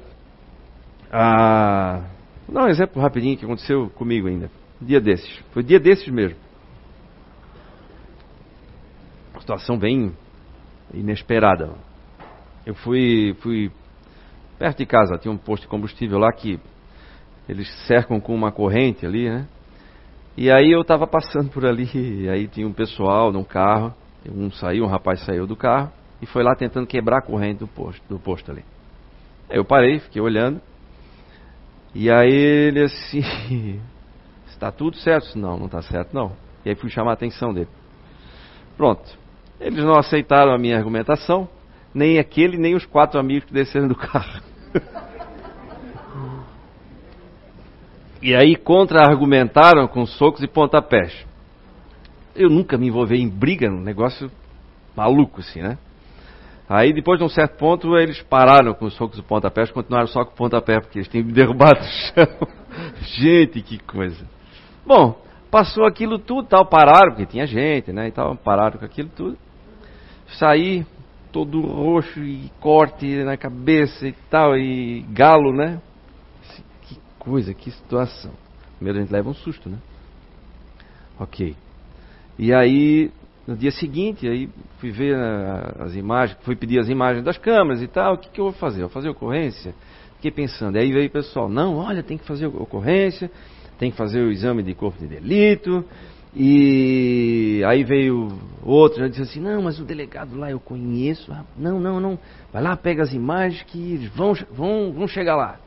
ah, 1.10 2.02
vou 2.46 2.54
dar 2.54 2.64
um 2.64 2.68
exemplo 2.68 3.00
rapidinho 3.00 3.38
que 3.38 3.44
aconteceu 3.46 3.88
comigo 3.90 4.28
ainda. 4.28 4.50
Dia 4.78 5.00
desses. 5.00 5.34
Foi 5.52 5.62
dia 5.62 5.80
desses 5.80 6.08
mesmo. 6.08 6.36
Uma 9.32 9.40
situação 9.40 9.78
bem 9.78 10.12
inesperada. 10.92 11.70
Eu 12.66 12.74
fui, 12.74 13.34
fui 13.40 13.72
perto 14.58 14.76
de 14.76 14.84
casa, 14.84 15.16
tinha 15.16 15.32
um 15.32 15.38
posto 15.38 15.62
de 15.62 15.68
combustível 15.68 16.18
lá 16.18 16.30
que 16.30 16.60
eles 17.48 17.66
cercam 17.86 18.20
com 18.20 18.34
uma 18.34 18.52
corrente 18.52 19.06
ali, 19.06 19.30
né? 19.30 19.48
E 20.36 20.50
aí 20.50 20.70
eu 20.70 20.80
estava 20.80 21.06
passando 21.06 21.50
por 21.50 21.66
ali, 21.66 21.88
e 21.94 22.28
aí 22.28 22.46
tinha 22.48 22.66
um 22.66 22.72
pessoal 22.72 23.32
num 23.32 23.44
carro, 23.44 23.94
um 24.28 24.50
saiu, 24.50 24.84
um 24.84 24.88
rapaz 24.88 25.20
saiu 25.24 25.46
do 25.46 25.56
carro 25.56 25.90
e 26.22 26.26
foi 26.26 26.42
lá 26.42 26.54
tentando 26.54 26.86
quebrar 26.86 27.18
a 27.18 27.22
corrente 27.22 27.58
do 27.58 27.66
posto, 27.66 28.02
do 28.08 28.18
posto 28.18 28.50
ali. 28.50 28.64
Aí 29.48 29.56
eu 29.56 29.64
parei, 29.64 29.98
fiquei 29.98 30.20
olhando, 30.22 30.60
e 31.94 32.10
aí 32.10 32.32
ele 32.32 32.82
assim, 32.82 33.80
está 34.46 34.70
tudo 34.70 34.96
certo? 34.98 35.36
Não, 35.36 35.58
não 35.58 35.66
está 35.66 35.82
certo 35.82 36.14
não. 36.14 36.32
E 36.64 36.68
aí 36.68 36.74
fui 36.74 36.90
chamar 36.90 37.12
a 37.12 37.14
atenção 37.14 37.52
dele. 37.52 37.68
Pronto. 38.76 39.18
Eles 39.58 39.84
não 39.84 39.98
aceitaram 39.98 40.54
a 40.54 40.58
minha 40.58 40.76
argumentação, 40.76 41.48
nem 41.92 42.18
aquele, 42.18 42.56
nem 42.56 42.74
os 42.74 42.86
quatro 42.86 43.18
amigos 43.18 43.44
que 43.44 43.52
desceram 43.52 43.88
do 43.88 43.96
carro. 43.96 44.40
e 48.22 48.34
aí 48.34 48.56
contra-argumentaram 48.56 49.88
com 49.88 50.04
socos 50.06 50.42
e 50.42 50.48
pontapés. 50.48 51.12
Eu 52.34 52.48
nunca 52.48 52.76
me 52.76 52.88
envolvi 52.88 53.20
em 53.20 53.28
briga, 53.28 53.68
um 53.68 53.80
negócio 53.80 54.30
maluco 54.96 55.40
assim, 55.40 55.62
né? 55.62 55.78
Aí 56.68 56.92
depois 56.92 57.18
de 57.18 57.24
um 57.24 57.28
certo 57.28 57.56
ponto 57.56 57.96
eles 57.96 58.22
pararam 58.22 58.72
com 58.74 58.84
os 58.84 58.94
socos 58.94 59.18
e 59.18 59.22
pontapés, 59.22 59.72
continuaram 59.72 60.06
só 60.06 60.24
com 60.24 60.32
o 60.32 60.36
pontapé, 60.36 60.80
porque 60.80 60.98
eles 60.98 61.08
tinham 61.08 61.26
me 61.26 61.32
derrubado 61.34 61.80
no 61.80 61.86
chão. 61.86 62.48
gente, 63.18 63.60
que 63.60 63.78
coisa. 63.78 64.24
Bom, 64.86 65.20
passou 65.50 65.84
aquilo 65.84 66.18
tudo, 66.18 66.46
tal, 66.46 66.64
pararam, 66.66 67.10
porque 67.10 67.26
tinha 67.26 67.46
gente, 67.46 67.92
né, 67.92 68.08
e 68.08 68.12
tal, 68.12 68.36
pararam 68.36 68.78
com 68.78 68.84
aquilo 68.84 69.08
tudo. 69.08 69.36
Saí, 70.38 70.86
todo 71.32 71.60
roxo 71.60 72.20
e 72.20 72.50
corte 72.60 73.24
na 73.24 73.36
cabeça 73.36 74.06
e 74.06 74.12
tal, 74.30 74.56
e 74.56 75.04
galo, 75.10 75.52
né? 75.52 75.80
Coisa, 77.20 77.54
que 77.54 77.70
situação. 77.70 78.32
Primeiro 78.76 78.98
a 78.98 79.02
gente 79.02 79.12
leva 79.12 79.28
um 79.28 79.34
susto, 79.34 79.68
né? 79.68 79.78
Ok. 81.18 81.54
E 82.38 82.52
aí, 82.52 83.10
no 83.46 83.54
dia 83.54 83.70
seguinte, 83.70 84.26
aí 84.26 84.48
fui 84.78 84.90
ver 84.90 85.14
as 85.78 85.94
imagens, 85.94 86.38
fui 86.42 86.56
pedir 86.56 86.80
as 86.80 86.88
imagens 86.88 87.22
das 87.22 87.36
câmeras 87.36 87.82
e 87.82 87.86
tal, 87.86 88.14
o 88.14 88.18
que, 88.18 88.30
que 88.30 88.40
eu 88.40 88.46
vou 88.46 88.54
fazer? 88.54 88.78
Eu 88.78 88.88
vou 88.88 88.94
fazer 88.94 89.10
ocorrência? 89.10 89.74
Fiquei 90.16 90.30
pensando, 90.30 90.76
aí 90.76 90.90
veio 90.90 91.08
o 91.08 91.12
pessoal, 91.12 91.48
não, 91.48 91.76
olha, 91.76 92.02
tem 92.02 92.16
que 92.16 92.24
fazer 92.24 92.46
ocorrência, 92.46 93.30
tem 93.78 93.90
que 93.90 93.96
fazer 93.96 94.22
o 94.22 94.30
exame 94.30 94.62
de 94.62 94.74
corpo 94.74 94.98
de 94.98 95.06
delito, 95.06 95.84
e 96.34 97.62
aí 97.66 97.82
veio 97.84 98.38
outro, 98.62 99.00
já 99.00 99.08
disse 99.08 99.22
assim, 99.22 99.40
não, 99.40 99.62
mas 99.62 99.78
o 99.78 99.84
delegado 99.84 100.36
lá 100.38 100.50
eu 100.50 100.60
conheço. 100.60 101.34
Não, 101.56 101.80
não, 101.80 101.98
não. 102.00 102.18
Vai 102.52 102.62
lá, 102.62 102.76
pega 102.76 103.02
as 103.02 103.12
imagens 103.12 103.62
que 103.64 103.94
eles 103.94 104.08
vão, 104.10 104.32
vão, 104.52 104.92
vão 104.92 105.08
chegar 105.08 105.36
lá. 105.36 105.58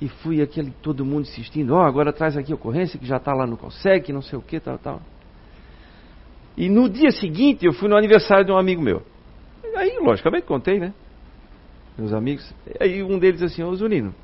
E 0.00 0.08
fui 0.08 0.40
aquele 0.40 0.70
todo 0.82 1.04
mundo 1.04 1.22
insistindo, 1.22 1.74
ó, 1.74 1.82
oh, 1.82 1.82
agora 1.82 2.12
traz 2.12 2.36
aqui 2.36 2.52
a 2.52 2.54
ocorrência 2.54 2.98
que 2.98 3.06
já 3.06 3.18
está 3.18 3.34
lá 3.34 3.46
no 3.46 3.56
CONSEC, 3.56 4.12
não 4.12 4.22
sei 4.22 4.38
o 4.38 4.42
que, 4.42 4.58
tal, 4.58 4.78
tal. 4.78 5.02
E 6.56 6.68
no 6.68 6.88
dia 6.88 7.10
seguinte 7.10 7.66
eu 7.66 7.72
fui 7.72 7.88
no 7.88 7.96
aniversário 7.96 8.44
de 8.44 8.52
um 8.52 8.56
amigo 8.56 8.80
meu. 8.82 9.02
Aí, 9.76 9.98
logicamente, 10.00 10.46
contei, 10.46 10.78
né? 10.78 10.92
Meus 11.96 12.12
amigos. 12.12 12.54
Aí 12.80 13.02
um 13.02 13.18
deles 13.18 13.42
assim, 13.42 13.62
ô 13.62 13.74
Zunino, 13.74 14.14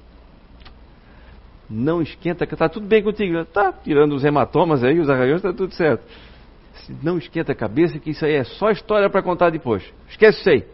não 1.68 2.00
esquenta, 2.00 2.46
que 2.46 2.54
está 2.54 2.68
tudo 2.68 2.86
bem 2.86 3.02
contigo. 3.02 3.44
Tá, 3.44 3.72
tirando 3.72 4.14
os 4.14 4.24
hematomas 4.24 4.82
aí, 4.82 4.98
os 4.98 5.10
arranhões, 5.10 5.38
está 5.38 5.52
tudo 5.52 5.74
certo. 5.74 6.04
Não 7.02 7.18
esquenta 7.18 7.52
a 7.52 7.54
cabeça, 7.54 7.98
que 7.98 8.10
isso 8.10 8.24
aí 8.24 8.34
é 8.34 8.44
só 8.44 8.70
história 8.70 9.10
para 9.10 9.22
contar 9.22 9.50
depois. 9.50 9.82
Esquece 10.08 10.40
isso 10.40 10.50
aí. 10.50 10.64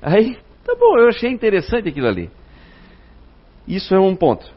Aí, 0.00 0.36
tá 0.64 0.74
bom, 0.74 0.98
eu 0.98 1.08
achei 1.08 1.30
interessante 1.30 1.88
aquilo 1.88 2.08
ali. 2.08 2.30
Isso 3.66 3.94
é 3.94 4.00
um 4.00 4.16
ponto. 4.16 4.50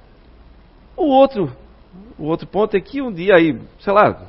O 0.98 1.06
outro, 1.06 1.52
o 2.18 2.26
outro 2.26 2.48
ponto 2.48 2.76
é 2.76 2.82
que 2.82 3.02
um 3.02 3.12
dia 3.12 3.36
aí, 3.36 3.60
sei 3.80 3.94
lá, 3.94 4.26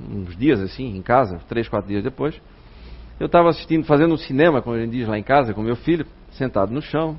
uns 0.00 0.36
dias 0.36 0.60
assim, 0.60 0.96
em 0.96 1.02
casa, 1.02 1.40
três, 1.48 1.68
quatro 1.68 1.88
dias 1.88 2.02
depois, 2.02 2.40
eu 3.18 3.26
estava 3.26 3.48
assistindo, 3.48 3.84
fazendo 3.84 4.14
um 4.14 4.18
cinema, 4.18 4.60
como 4.60 4.76
a 4.76 4.80
gente 4.80 4.90
diz 4.90 5.06
lá 5.06 5.18
em 5.18 5.22
casa, 5.22 5.54
com 5.54 5.62
meu 5.62 5.76
filho, 5.76 6.06
sentado 6.32 6.72
no 6.72 6.82
chão, 6.82 7.16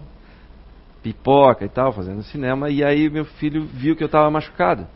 pipoca 1.01 1.63
e 1.63 1.69
tal, 1.69 1.93
fazendo 1.93 2.21
cinema, 2.23 2.69
e 2.69 2.83
aí 2.83 3.09
meu 3.09 3.25
filho 3.25 3.65
viu 3.65 3.95
que 3.95 4.03
eu 4.03 4.07
estava 4.07 4.29
machucado. 4.29 4.87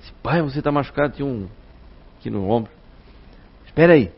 Disse, 0.00 0.12
pai, 0.22 0.42
você 0.42 0.58
está 0.58 0.72
machucado, 0.72 1.14
tinha 1.14 1.26
um 1.26 1.46
aqui 2.18 2.28
no 2.28 2.48
ombro. 2.48 2.72
Espera 3.66 3.94
aí. 3.94 4.10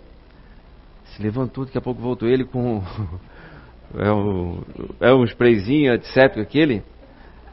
Se 1.05 1.23
levantou, 1.23 1.65
daqui 1.65 1.77
a 1.77 1.81
pouco 1.81 2.01
voltou 2.01 2.29
ele 2.29 2.45
com 2.45 2.83
é 3.97 4.11
um, 4.11 4.63
é 5.01 5.15
um 5.15 5.25
sprayzinho 5.25 5.93
antisséptico 5.93 6.41
aquele, 6.41 6.83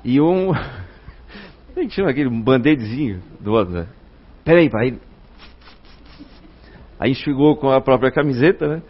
e 0.03 0.19
um. 0.19 0.47
Como 1.73 1.77
é 1.77 1.85
que 1.85 1.91
chama 1.91 2.09
aquele? 2.09 2.29
Um 2.29 2.41
band-aidzinho 2.41 3.21
do 3.39 3.53
outro, 3.53 3.73
né? 3.73 3.87
Peraí, 4.43 4.69
pai. 4.69 4.99
Aí 6.99 7.11
enxugou 7.11 7.55
com 7.55 7.69
a 7.69 7.81
própria 7.81 8.11
camiseta, 8.11 8.67
né? 8.67 8.81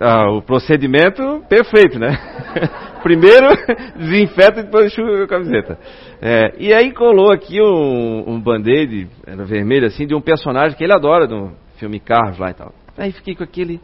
Ah, 0.00 0.30
o 0.30 0.42
procedimento 0.42 1.44
perfeito, 1.48 1.98
né? 1.98 2.18
Primeiro 3.02 3.46
desinfeta 3.96 4.60
e 4.60 4.62
depois 4.64 4.86
enxuga 4.86 5.24
a 5.24 5.28
camiseta. 5.28 5.78
É, 6.20 6.54
e 6.58 6.72
aí 6.72 6.92
colou 6.92 7.32
aqui 7.32 7.60
um, 7.60 8.30
um 8.30 8.40
band-aid, 8.40 9.08
era 9.26 9.44
vermelho 9.44 9.86
assim, 9.86 10.06
de 10.06 10.14
um 10.14 10.20
personagem 10.20 10.76
que 10.76 10.84
ele 10.84 10.92
adora, 10.92 11.26
do 11.26 11.52
filme 11.76 11.98
Carros 11.98 12.38
lá 12.38 12.50
e 12.50 12.54
tal. 12.54 12.72
Aí 12.96 13.12
fiquei 13.12 13.34
com 13.34 13.44
aquele. 13.44 13.80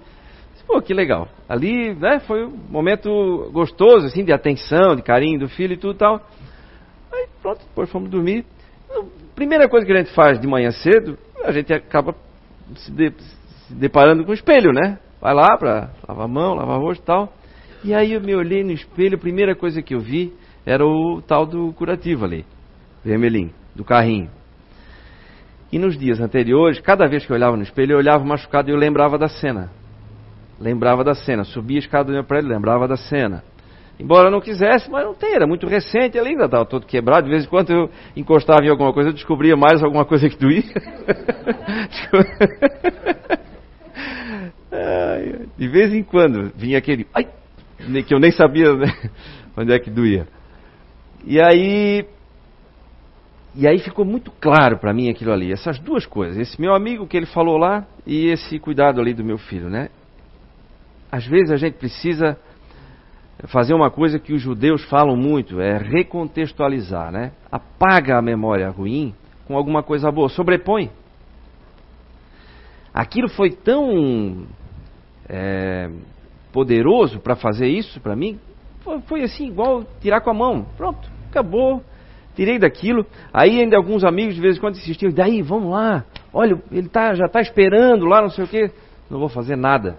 Pô, 0.69 0.83
que 0.83 0.93
legal. 0.93 1.27
Ali, 1.49 1.95
né, 1.95 2.21
foi 2.21 2.45
um 2.45 2.55
momento 2.69 3.51
gostoso, 3.53 4.07
assim, 4.07 4.23
de 4.23 4.35
atenção, 4.35 4.95
de 4.95 5.03
carinho 5.03 5.41
do 5.41 5.49
filho 5.49 5.73
e 5.73 5.77
tudo 5.79 5.95
tal. 5.95 6.21
Aí 7.11 7.27
pronto, 7.41 7.61
depois 7.61 7.91
fomos 7.91 8.11
dormir. 8.11 8.45
Primeira 9.35 9.67
coisa 9.67 9.87
que 9.87 9.93
a 9.93 9.97
gente 9.97 10.13
faz 10.15 10.39
de 10.39 10.47
manhã 10.47 10.71
cedo, 10.71 11.17
a 11.43 11.53
gente 11.53 11.73
acaba 11.73 12.15
se, 12.77 12.93
de, 12.93 13.11
se 13.19 13.75
deparando 13.75 14.27
com 14.27 14.31
o 14.31 14.35
espelho, 14.35 14.71
né? 14.71 14.99
Vai 15.23 15.33
lá 15.33 15.57
para 15.57 15.91
lavar 16.07 16.27
a 16.27 16.29
mão, 16.29 16.55
lavar 16.55 16.79
o 16.79 16.83
rosto 16.83 17.01
e 17.01 17.07
tal. 17.07 17.33
E 17.83 17.95
aí 17.95 18.13
eu 18.13 18.21
me 18.21 18.35
olhei 18.35 18.63
no 18.63 18.73
espelho, 18.73 19.17
a 19.17 19.21
primeira 19.21 19.57
coisa 19.57 19.81
que 19.81 19.95
eu 19.95 20.01
vi 20.01 20.35
era 20.67 20.85
o 20.85 21.23
tal 21.27 21.47
do 21.47 21.73
curativo 21.73 22.27
ali, 22.27 22.45
vermelhinho, 23.03 23.55
do 23.75 23.85
carrinho. 23.85 24.29
E 25.73 25.79
nos 25.79 25.97
dias 25.99 26.21
anteriores, 26.21 26.79
cada 26.79 27.07
vez 27.07 27.25
que 27.25 27.33
eu 27.33 27.37
olhava 27.37 27.57
no 27.57 27.63
espelho, 27.63 27.93
eu 27.93 27.99
olhava 27.99 28.23
machucado 28.23 28.69
e 28.69 28.75
eu 28.75 28.79
lembrava 28.79 29.17
da 29.17 29.29
cena 29.29 29.78
lembrava 30.61 31.05
da 31.05 31.15
cena. 31.15 31.45
Subia 31.45 31.79
a 31.79 31.81
escada 31.81 32.05
do 32.05 32.13
meu 32.13 32.25
prédio, 32.25 32.51
lembrava 32.51 32.89
da 32.89 32.97
cena. 32.97 33.43
Embora 33.99 34.29
eu 34.29 34.31
não 34.31 34.41
quisesse, 34.41 34.89
mas 34.91 35.05
não 35.05 35.15
tem, 35.15 35.35
era 35.35 35.47
muito 35.47 35.67
recente, 35.67 36.17
ele 36.17 36.29
ainda 36.29 36.45
estava 36.45 36.65
todo 36.65 36.87
quebrado. 36.87 37.25
De 37.25 37.31
vez 37.31 37.45
em 37.45 37.49
quando 37.49 37.71
eu 37.71 37.91
encostava 38.17 38.65
em 38.65 38.69
alguma 38.69 38.93
coisa, 38.93 39.09
eu 39.09 39.13
descobria 39.13 39.57
mais 39.57 39.83
alguma 39.83 40.05
coisa 40.05 40.29
que 40.29 40.39
doía. 40.39 40.63
De 45.57 45.67
vez 45.67 45.93
em 45.93 46.05
quando 46.05 46.53
vinha 46.55 46.79
aquele, 46.79 47.05
ai, 47.13 47.27
que 48.07 48.15
eu 48.15 48.21
nem 48.21 48.31
sabia 48.31 48.73
né, 48.75 48.87
onde 49.57 49.73
é 49.73 49.79
que 49.81 49.91
doía. 49.91 50.29
E 51.25 51.41
aí, 51.41 52.07
e 53.57 53.67
aí 53.67 53.81
ficou 53.81 54.05
muito 54.05 54.31
claro 54.41 54.79
para 54.79 54.95
mim 54.95 55.11
aquilo 55.11 55.33
ali, 55.33 55.53
essas 55.53 55.81
duas 55.81 56.07
coisas, 56.07 56.39
esse 56.39 56.61
meu 56.61 56.75
amigo 56.75 57.09
que 57.09 57.17
ele 57.17 57.27
falou 57.27 57.59
lá 57.59 57.85
e 58.07 58.29
esse 58.29 58.61
cuidado 58.61 59.01
ali 59.01 59.13
do 59.13 59.25
meu 59.25 59.37
filho, 59.37 59.69
né? 59.69 59.89
Às 61.11 61.27
vezes 61.27 61.51
a 61.51 61.57
gente 61.57 61.75
precisa 61.75 62.39
fazer 63.47 63.75
uma 63.75 63.91
coisa 63.91 64.19
que 64.19 64.33
os 64.33 64.43
judeus 64.43 64.85
falam 64.85 65.17
muito, 65.17 65.61
é 65.61 65.79
recontextualizar, 65.79 67.13
né? 67.13 67.33
Apaga 67.51 68.19
a 68.19 68.23
memória 68.23 68.69
ruim 68.69 69.15
com 69.47 69.57
alguma 69.57 69.83
coisa 69.83 70.11
boa, 70.11 70.29
sobrepõe. 70.29 70.91
Aquilo 72.93 73.29
foi 73.29 73.51
tão 73.51 74.47
é, 75.29 75.89
poderoso 76.53 77.21
para 77.21 77.37
fazer 77.37 77.69
isso 77.69 78.01
para 78.01 78.17
mim, 78.17 78.41
foi, 79.07 79.23
assim, 79.23 79.49
igual 79.49 79.85
tirar 80.01 80.21
com 80.21 80.31
a 80.31 80.35
mão. 80.35 80.67
Pronto, 80.77 81.11
acabou. 81.29 81.83
Tirei 82.35 82.59
daquilo. 82.59 83.05
Aí 83.33 83.61
ainda 83.61 83.77
alguns 83.77 84.05
amigos 84.05 84.35
de 84.35 84.41
vez 84.41 84.57
em 84.57 84.61
quando 84.61 84.77
insistiam, 84.77 85.13
daí, 85.13 85.43
vamos 85.43 85.73
lá. 85.73 86.05
Olha, 86.33 86.61
ele 86.71 86.89
tá, 86.89 87.13
já 87.15 87.27
está 87.27 87.41
esperando 87.41 88.07
lá, 88.07 88.23
não 88.23 88.31
sei 88.31 88.45
o 88.45 88.49
quê. 88.49 88.71
Não 89.11 89.19
vou 89.19 89.29
fazer 89.29 89.57
nada. 89.57 89.99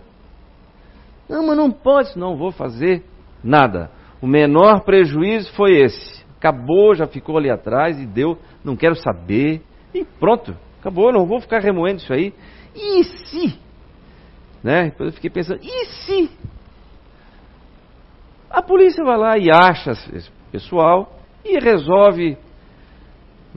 Não, 1.30 1.46
mas 1.46 1.56
não 1.56 1.72
pode, 1.72 2.18
não 2.18 2.36
vou 2.36 2.52
fazer 2.52 3.06
nada. 3.44 3.92
O 4.20 4.26
menor 4.26 4.82
prejuízo 4.82 5.54
foi 5.54 5.80
esse. 5.80 6.26
Acabou, 6.38 6.96
já 6.96 7.06
ficou 7.06 7.38
ali 7.38 7.50
atrás 7.50 8.00
e 8.00 8.06
deu, 8.06 8.38
não 8.64 8.76
quero 8.76 8.96
saber. 8.96 9.62
E 9.94 10.04
pronto, 10.04 10.56
acabou, 10.80 11.14
não 11.14 11.26
vou 11.26 11.40
ficar 11.40 11.60
remoendo 11.60 11.98
isso 11.98 12.12
aí. 12.12 12.34
E 12.76 13.04
se? 13.04 13.60
Né? 14.64 14.86
Depois 14.86 15.10
eu 15.10 15.14
fiquei 15.14 15.30
pensando, 15.30 15.60
e 15.62 15.86
se? 15.86 16.32
A 18.50 18.64
polícia 18.64 19.04
vai 19.04 19.18
lá 19.18 19.38
e 19.38 19.52
acha 19.52 19.92
esse 19.92 20.32
pessoal 20.52 21.20
e 21.46 21.60
resolve 21.60 22.38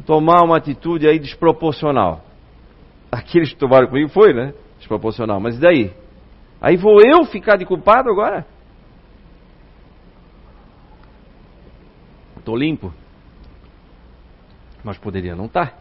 tomar 0.04 0.44
uma 0.44 0.58
atitude 0.58 1.08
aí 1.08 1.18
desproporcional. 1.18 2.22
Aqueles 3.10 3.50
que 3.50 3.58
tomaram 3.58 3.86
comigo 3.86 4.10
foi, 4.10 4.34
né? 4.34 4.52
Desproporcional. 4.78 5.40
Mas 5.40 5.56
e 5.56 5.60
daí? 5.60 6.01
Aí 6.62 6.76
vou 6.76 7.00
eu 7.04 7.24
ficar 7.24 7.56
de 7.56 7.66
culpado 7.66 8.08
agora? 8.08 8.46
Estou 12.38 12.56
limpo. 12.56 12.94
Mas 14.84 14.96
poderia 14.96 15.34
não 15.34 15.46
estar. 15.46 15.72
Tá. 15.72 15.78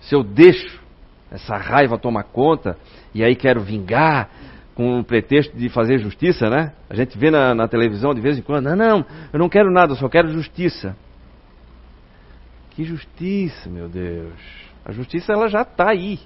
Se 0.00 0.14
eu 0.14 0.24
deixo 0.24 0.82
essa 1.30 1.56
raiva 1.56 1.96
tomar 1.96 2.24
conta 2.24 2.76
e 3.14 3.22
aí 3.22 3.36
quero 3.36 3.60
vingar 3.60 4.28
com 4.74 4.98
o 4.98 5.04
pretexto 5.04 5.56
de 5.56 5.68
fazer 5.68 5.98
justiça, 5.98 6.50
né? 6.50 6.72
A 6.90 6.94
gente 6.96 7.16
vê 7.16 7.30
na, 7.30 7.54
na 7.54 7.68
televisão 7.68 8.12
de 8.12 8.20
vez 8.20 8.36
em 8.36 8.42
quando, 8.42 8.64
não, 8.64 8.76
não, 8.76 9.06
eu 9.32 9.38
não 9.38 9.48
quero 9.48 9.70
nada, 9.72 9.92
eu 9.92 9.96
só 9.96 10.08
quero 10.08 10.32
justiça. 10.32 10.96
Que 12.70 12.82
justiça, 12.82 13.70
meu 13.70 13.88
Deus. 13.88 14.34
A 14.84 14.90
justiça 14.90 15.32
ela 15.32 15.48
já 15.48 15.62
está 15.62 15.90
aí. 15.90 16.18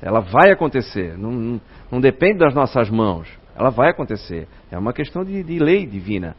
Ela 0.00 0.20
vai 0.20 0.50
acontecer. 0.50 1.16
Não, 1.16 1.60
não, 1.90 2.00
depende 2.00 2.38
das 2.38 2.54
nossas 2.54 2.90
mãos. 2.90 3.28
Ela 3.56 3.70
vai 3.70 3.90
acontecer. 3.90 4.46
É 4.70 4.78
uma 4.78 4.92
questão 4.92 5.24
de, 5.24 5.42
de 5.42 5.58
lei 5.58 5.86
divina. 5.86 6.36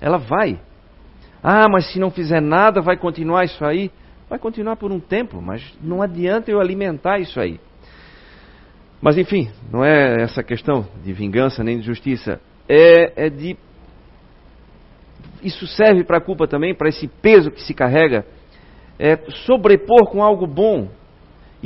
Ela 0.00 0.18
vai. 0.18 0.58
Ah, 1.42 1.68
mas 1.68 1.92
se 1.92 1.98
não 1.98 2.10
fizer 2.10 2.40
nada, 2.40 2.80
vai 2.80 2.96
continuar 2.96 3.44
isso 3.44 3.64
aí? 3.64 3.90
Vai 4.28 4.38
continuar 4.38 4.76
por 4.76 4.90
um 4.90 4.98
tempo, 4.98 5.40
mas 5.40 5.62
não 5.80 6.02
adianta 6.02 6.50
eu 6.50 6.60
alimentar 6.60 7.20
isso 7.20 7.38
aí. 7.38 7.60
Mas 9.00 9.16
enfim, 9.16 9.48
não 9.70 9.84
é 9.84 10.22
essa 10.22 10.42
questão 10.42 10.86
de 11.04 11.12
vingança 11.12 11.62
nem 11.62 11.78
de 11.78 11.86
justiça. 11.86 12.40
É, 12.68 13.26
é 13.26 13.30
de. 13.30 13.56
Isso 15.40 15.66
serve 15.68 16.02
para 16.02 16.16
a 16.16 16.20
culpa 16.20 16.48
também, 16.48 16.74
para 16.74 16.88
esse 16.88 17.06
peso 17.06 17.52
que 17.52 17.62
se 17.62 17.72
carrega. 17.72 18.26
É 18.98 19.16
sobrepor 19.44 20.10
com 20.10 20.22
algo 20.22 20.46
bom 20.46 20.88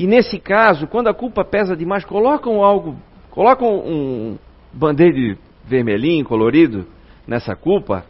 e 0.00 0.06
nesse 0.06 0.38
caso, 0.38 0.86
quando 0.86 1.08
a 1.08 1.14
culpa 1.14 1.44
pesa 1.44 1.76
demais, 1.76 2.06
colocam 2.06 2.64
algo, 2.64 2.96
colocam 3.30 3.68
um 3.86 4.38
band-aid 4.72 5.36
vermelhinho, 5.66 6.24
colorido, 6.24 6.86
nessa 7.26 7.54
culpa, 7.54 8.06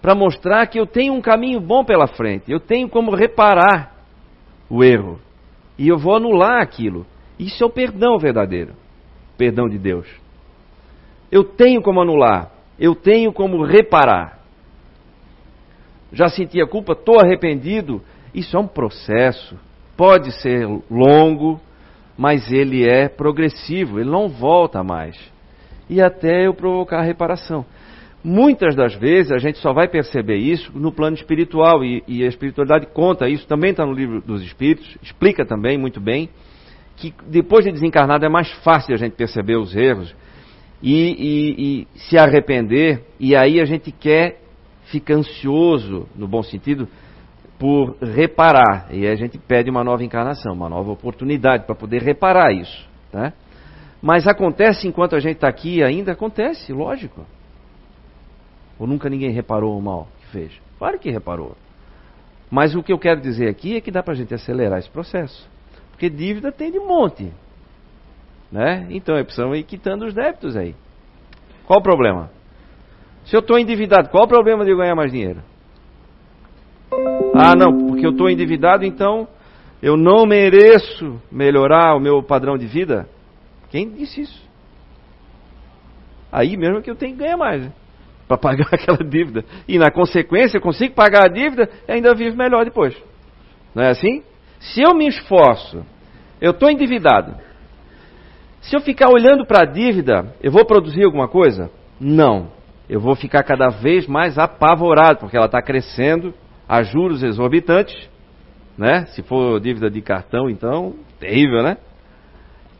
para 0.00 0.14
mostrar 0.14 0.64
que 0.68 0.78
eu 0.78 0.86
tenho 0.86 1.12
um 1.12 1.20
caminho 1.20 1.60
bom 1.60 1.84
pela 1.84 2.06
frente, 2.06 2.52
eu 2.52 2.60
tenho 2.60 2.88
como 2.88 3.12
reparar 3.12 3.92
o 4.70 4.84
erro. 4.84 5.18
E 5.76 5.88
eu 5.88 5.98
vou 5.98 6.14
anular 6.14 6.62
aquilo. 6.62 7.04
Isso 7.36 7.64
é 7.64 7.66
o 7.66 7.70
perdão 7.70 8.16
verdadeiro. 8.16 8.72
Perdão 9.36 9.68
de 9.68 9.76
Deus. 9.76 10.06
Eu 11.32 11.42
tenho 11.42 11.82
como 11.82 12.00
anular. 12.00 12.52
Eu 12.78 12.94
tenho 12.94 13.32
como 13.32 13.64
reparar. 13.64 14.38
Já 16.12 16.28
senti 16.28 16.62
a 16.62 16.66
culpa, 16.68 16.92
estou 16.92 17.18
arrependido. 17.18 18.00
Isso 18.32 18.56
é 18.56 18.60
um 18.60 18.68
processo 18.68 19.58
pode 19.96 20.32
ser 20.40 20.66
longo, 20.90 21.60
mas 22.16 22.50
ele 22.50 22.88
é 22.88 23.08
progressivo, 23.08 23.98
ele 23.98 24.10
não 24.10 24.28
volta 24.28 24.82
mais. 24.82 25.16
E 25.88 26.00
até 26.00 26.46
eu 26.46 26.54
provocar 26.54 27.00
a 27.00 27.04
reparação. 27.04 27.64
Muitas 28.22 28.74
das 28.74 28.94
vezes 28.94 29.30
a 29.32 29.38
gente 29.38 29.58
só 29.58 29.74
vai 29.74 29.86
perceber 29.86 30.36
isso 30.36 30.72
no 30.74 30.90
plano 30.90 31.14
espiritual, 31.14 31.84
e, 31.84 32.02
e 32.08 32.24
a 32.24 32.26
espiritualidade 32.26 32.86
conta 32.86 33.28
isso, 33.28 33.46
também 33.46 33.72
está 33.72 33.84
no 33.84 33.92
livro 33.92 34.22
dos 34.22 34.42
Espíritos, 34.42 34.96
explica 35.02 35.44
também 35.44 35.76
muito 35.76 36.00
bem, 36.00 36.30
que 36.96 37.12
depois 37.26 37.66
de 37.66 37.72
desencarnado 37.72 38.24
é 38.24 38.28
mais 38.28 38.50
fácil 38.62 38.94
a 38.94 38.96
gente 38.96 39.12
perceber 39.12 39.56
os 39.56 39.76
erros 39.76 40.14
e, 40.82 40.92
e, 40.92 41.86
e 41.94 41.98
se 41.98 42.16
arrepender, 42.16 43.02
e 43.20 43.36
aí 43.36 43.60
a 43.60 43.66
gente 43.66 43.92
quer, 43.92 44.40
fica 44.86 45.14
ansioso, 45.14 46.08
no 46.16 46.26
bom 46.26 46.42
sentido, 46.42 46.88
por 47.58 47.96
reparar. 48.00 48.88
E 48.90 49.06
a 49.06 49.14
gente 49.14 49.38
pede 49.38 49.70
uma 49.70 49.84
nova 49.84 50.04
encarnação, 50.04 50.52
uma 50.52 50.68
nova 50.68 50.90
oportunidade 50.90 51.64
para 51.64 51.74
poder 51.74 52.02
reparar 52.02 52.52
isso. 52.52 52.88
Né? 53.12 53.32
Mas 54.02 54.26
acontece 54.26 54.86
enquanto 54.86 55.16
a 55.16 55.20
gente 55.20 55.36
está 55.36 55.48
aqui 55.48 55.82
ainda? 55.82 56.12
Acontece, 56.12 56.72
lógico. 56.72 57.24
Ou 58.78 58.86
nunca 58.86 59.08
ninguém 59.08 59.30
reparou 59.30 59.78
o 59.78 59.82
mal 59.82 60.08
que 60.20 60.26
fez? 60.26 60.52
Claro 60.78 60.98
que 60.98 61.10
reparou. 61.10 61.56
Mas 62.50 62.74
o 62.74 62.82
que 62.82 62.92
eu 62.92 62.98
quero 62.98 63.20
dizer 63.20 63.48
aqui 63.48 63.76
é 63.76 63.80
que 63.80 63.90
dá 63.90 64.02
para 64.02 64.12
a 64.12 64.16
gente 64.16 64.34
acelerar 64.34 64.78
esse 64.78 64.90
processo. 64.90 65.48
Porque 65.90 66.10
dívida 66.10 66.52
tem 66.52 66.70
de 66.70 66.78
monte. 66.78 67.32
Né? 68.50 68.86
Então 68.90 69.16
é 69.16 69.24
preciso 69.24 69.54
ir 69.54 69.64
quitando 69.64 70.04
os 70.04 70.14
débitos 70.14 70.56
aí. 70.56 70.74
Qual 71.66 71.80
o 71.80 71.82
problema? 71.82 72.30
Se 73.24 73.34
eu 73.34 73.40
estou 73.40 73.58
endividado, 73.58 74.10
qual 74.10 74.24
o 74.24 74.28
problema 74.28 74.64
de 74.64 74.70
eu 74.70 74.76
ganhar 74.76 74.94
mais 74.94 75.10
dinheiro? 75.10 75.40
Ah, 77.34 77.54
não, 77.56 77.88
porque 77.88 78.06
eu 78.06 78.12
estou 78.12 78.30
endividado, 78.30 78.84
então 78.84 79.26
eu 79.82 79.96
não 79.96 80.24
mereço 80.24 81.20
melhorar 81.30 81.96
o 81.96 82.00
meu 82.00 82.22
padrão 82.22 82.56
de 82.56 82.66
vida? 82.66 83.08
Quem 83.70 83.90
disse 83.90 84.22
isso? 84.22 84.44
Aí 86.30 86.56
mesmo 86.56 86.80
que 86.80 86.90
eu 86.90 86.94
tenho 86.94 87.12
que 87.12 87.18
ganhar 87.18 87.36
mais, 87.36 87.64
né? 87.64 87.72
Para 88.26 88.38
pagar 88.38 88.68
aquela 88.72 88.98
dívida. 88.98 89.44
E 89.68 89.78
na 89.78 89.90
consequência, 89.90 90.56
eu 90.56 90.62
consigo 90.62 90.94
pagar 90.94 91.26
a 91.26 91.28
dívida 91.28 91.68
e 91.86 91.92
ainda 91.92 92.14
vivo 92.14 92.36
melhor 92.36 92.64
depois. 92.64 92.96
Não 93.74 93.82
é 93.82 93.90
assim? 93.90 94.22
Se 94.60 94.80
eu 94.80 94.94
me 94.94 95.06
esforço, 95.06 95.84
eu 96.40 96.52
estou 96.52 96.70
endividado. 96.70 97.34
Se 98.62 98.74
eu 98.74 98.80
ficar 98.80 99.10
olhando 99.10 99.44
para 99.44 99.64
a 99.64 99.70
dívida, 99.70 100.34
eu 100.42 100.50
vou 100.50 100.64
produzir 100.64 101.04
alguma 101.04 101.28
coisa? 101.28 101.70
Não. 102.00 102.48
Eu 102.88 103.00
vou 103.00 103.14
ficar 103.14 103.42
cada 103.42 103.68
vez 103.68 104.06
mais 104.06 104.38
apavorado, 104.38 105.18
porque 105.18 105.36
ela 105.36 105.46
está 105.46 105.60
crescendo 105.60 106.32
a 106.74 106.82
juros 106.82 107.22
exorbitantes, 107.22 108.08
né? 108.76 109.06
Se 109.06 109.22
for 109.22 109.60
dívida 109.60 109.88
de 109.88 110.00
cartão, 110.02 110.50
então, 110.50 110.94
terrível, 111.20 111.62
né? 111.62 111.76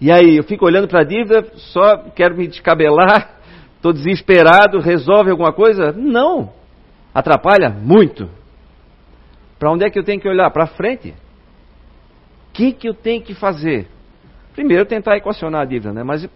E 0.01 0.11
aí, 0.11 0.37
eu 0.37 0.43
fico 0.43 0.67
olhando 0.67 0.89
para 0.89 1.03
a 1.03 1.05
dívida, 1.05 1.45
só 1.55 1.99
quero 2.15 2.37
me 2.37 2.49
descabelar, 2.49 3.39
estou 3.77 3.93
desesperado, 3.93 4.81
resolve 4.81 5.31
alguma 5.31 5.53
coisa? 5.53 5.93
Não. 5.93 6.53
Atrapalha 7.15 7.71
muito. 7.71 8.29
Para 9.59 9.71
onde 9.71 9.85
é 9.85 9.91
que 9.91 9.99
eu 9.99 10.05
tenho 10.05 10.21
que 10.21 10.29
olhar? 10.29 10.51
Para 10.51 10.67
frente. 10.67 11.11
O 11.11 12.53
que, 12.53 12.73
que 12.73 12.89
eu 12.89 12.95
tenho 12.95 13.23
que 13.23 13.35
fazer? 13.35 13.89
Primeiro, 14.53 14.85
tentar 14.85 15.17
equacionar 15.17 15.63
a 15.63 15.65
dívida, 15.65 15.93
né? 15.93 16.03
Mas 16.03 16.29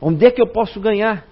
onde 0.00 0.26
é 0.26 0.30
que 0.30 0.40
eu 0.40 0.46
posso 0.46 0.78
ganhar? 0.78 1.24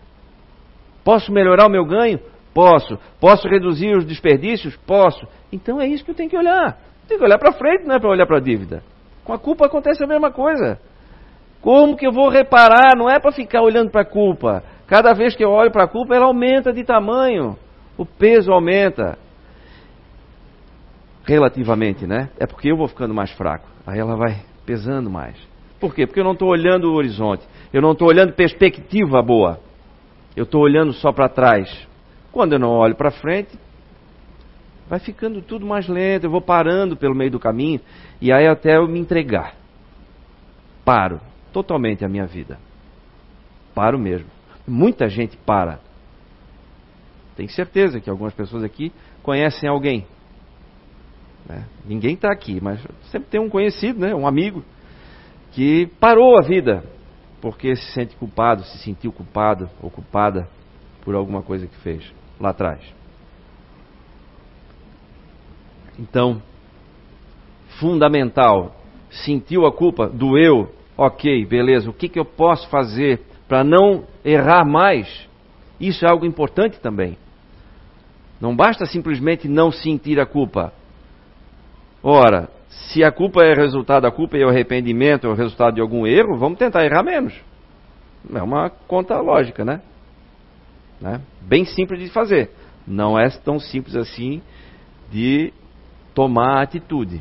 Posso 1.05 1.31
melhorar 1.31 1.66
o 1.66 1.70
meu 1.70 1.85
ganho? 1.85 2.18
Posso. 2.54 2.98
Posso 3.20 3.48
reduzir 3.48 3.96
os 3.96 4.04
desperdícios? 4.04 4.76
Posso. 4.86 5.26
Então 5.52 5.80
é 5.80 5.86
isso 5.86 6.04
que 6.04 6.10
eu 6.10 6.14
tenho 6.14 6.30
que 6.30 6.36
olhar. 6.36 6.78
Tem 7.08 7.18
que 7.18 7.24
olhar 7.24 7.38
para 7.38 7.52
frente, 7.52 7.86
não 7.86 7.94
é 7.94 7.98
para 7.98 8.10
olhar 8.10 8.26
para 8.26 8.38
a 8.38 8.40
dívida. 8.40 8.82
Com 9.24 9.32
a 9.32 9.38
culpa 9.38 9.66
acontece 9.66 10.02
a 10.02 10.06
mesma 10.06 10.30
coisa. 10.30 10.78
Como 11.60 11.96
que 11.96 12.06
eu 12.06 12.12
vou 12.12 12.28
reparar? 12.28 12.96
Não 12.96 13.08
é 13.08 13.20
para 13.20 13.32
ficar 13.32 13.62
olhando 13.62 13.90
para 13.90 14.02
a 14.02 14.04
culpa. 14.04 14.62
Cada 14.86 15.14
vez 15.14 15.34
que 15.34 15.44
eu 15.44 15.50
olho 15.50 15.70
para 15.70 15.84
a 15.84 15.88
culpa, 15.88 16.14
ela 16.14 16.26
aumenta 16.26 16.72
de 16.72 16.84
tamanho. 16.84 17.56
O 17.96 18.04
peso 18.04 18.52
aumenta. 18.52 19.16
Relativamente, 21.24 22.06
né? 22.06 22.30
É 22.38 22.46
porque 22.46 22.70
eu 22.70 22.76
vou 22.76 22.88
ficando 22.88 23.14
mais 23.14 23.30
fraco. 23.30 23.66
Aí 23.86 23.98
ela 23.98 24.16
vai 24.16 24.42
pesando 24.66 25.08
mais. 25.08 25.36
Por 25.78 25.94
quê? 25.94 26.06
Porque 26.06 26.20
eu 26.20 26.24
não 26.24 26.32
estou 26.32 26.48
olhando 26.48 26.90
o 26.90 26.94
horizonte. 26.94 27.44
Eu 27.72 27.80
não 27.80 27.92
estou 27.92 28.08
olhando 28.08 28.32
perspectiva 28.32 29.22
boa. 29.22 29.60
Eu 30.36 30.44
estou 30.44 30.62
olhando 30.62 30.92
só 30.92 31.12
para 31.12 31.28
trás. 31.28 31.88
Quando 32.33 32.55
eu 32.55 32.59
não 32.59 32.71
olho 32.71 32.95
para 32.95 33.11
frente, 33.11 33.59
vai 34.88 34.99
ficando 34.99 35.42
tudo 35.42 35.66
mais 35.66 35.87
lento, 35.87 36.25
eu 36.25 36.31
vou 36.31 36.40
parando 36.40 36.97
pelo 36.97 37.14
meio 37.14 37.31
do 37.31 37.38
caminho, 37.38 37.81
e 38.21 38.33
aí 38.33 38.47
até 38.47 38.77
eu 38.77 38.88
me 38.88 38.99
entregar. 38.99 39.55
Paro 40.85 41.21
totalmente 41.53 42.05
a 42.05 42.09
minha 42.09 42.27
vida. 42.27 42.59
Paro 43.75 43.99
mesmo. 43.99 44.27
Muita 44.66 45.09
gente 45.09 45.37
para. 45.37 45.79
Tenho 47.37 47.51
certeza 47.51 48.01
que 48.01 48.09
algumas 48.09 48.33
pessoas 48.33 48.64
aqui 48.64 48.92
conhecem 49.23 49.68
alguém. 49.68 50.07
Né? 51.47 51.64
Ninguém 51.85 52.14
está 52.14 52.33
aqui, 52.33 52.61
mas 52.62 52.81
sempre 53.11 53.29
tem 53.29 53.40
um 53.40 53.49
conhecido, 53.49 54.01
né? 54.01 54.14
um 54.14 54.27
amigo, 54.27 54.64
que 55.53 55.87
parou 56.01 56.38
a 56.38 56.47
vida 56.47 56.83
porque 57.40 57.75
se 57.75 57.92
sente 57.92 58.14
culpado, 58.16 58.62
se 58.62 58.79
sentiu 58.79 59.12
culpado 59.12 59.68
ou 59.83 59.90
culpada 59.90 60.49
por 61.05 61.14
alguma 61.14 61.42
coisa 61.42 61.66
que 61.66 61.77
fez 61.79 62.12
lá 62.40 62.51
atrás. 62.51 62.81
Então, 65.99 66.42
fundamental, 67.79 68.75
sentiu 69.11 69.66
a 69.66 69.73
culpa, 69.73 70.09
doeu, 70.09 70.73
ok, 70.97 71.45
beleza, 71.47 71.90
o 71.90 71.92
que, 71.92 72.09
que 72.09 72.18
eu 72.18 72.25
posso 72.25 72.68
fazer 72.68 73.21
para 73.47 73.62
não 73.62 74.05
errar 74.25 74.64
mais? 74.64 75.29
Isso 75.79 76.05
é 76.05 76.11
algo 76.11 76.25
importante 76.25 76.81
também. 76.81 77.18
Não 78.40 78.57
basta 78.57 78.87
simplesmente 78.87 79.47
não 79.49 79.71
sentir 79.71 80.18
a 80.18 80.27
culpa. 80.27 80.73
Ora, 82.03 82.49
se 82.68 83.05
a 83.05 83.12
culpa 83.12 83.45
é 83.45 83.55
resultado, 83.55 84.07
a 84.07 84.11
culpa 84.11 84.37
e 84.37 84.45
o 84.45 84.49
arrependimento 84.49 85.27
é 85.27 85.31
o 85.31 85.35
resultado 85.35 85.75
de 85.75 85.81
algum 85.81 86.07
erro, 86.07 86.37
vamos 86.37 86.59
tentar 86.59 86.85
errar 86.85 87.03
menos. 87.03 87.35
É 88.35 88.42
uma 88.42 88.71
conta 88.71 89.21
lógica, 89.21 89.64
né? 89.64 89.81
Né? 91.02 91.20
Bem 91.42 91.64
simples 91.64 92.00
de 92.00 92.08
fazer. 92.10 92.50
Não 92.86 93.18
é 93.18 93.28
tão 93.28 93.58
simples 93.58 93.96
assim 93.96 94.40
de 95.10 95.52
tomar 96.14 96.62
atitude. 96.62 97.20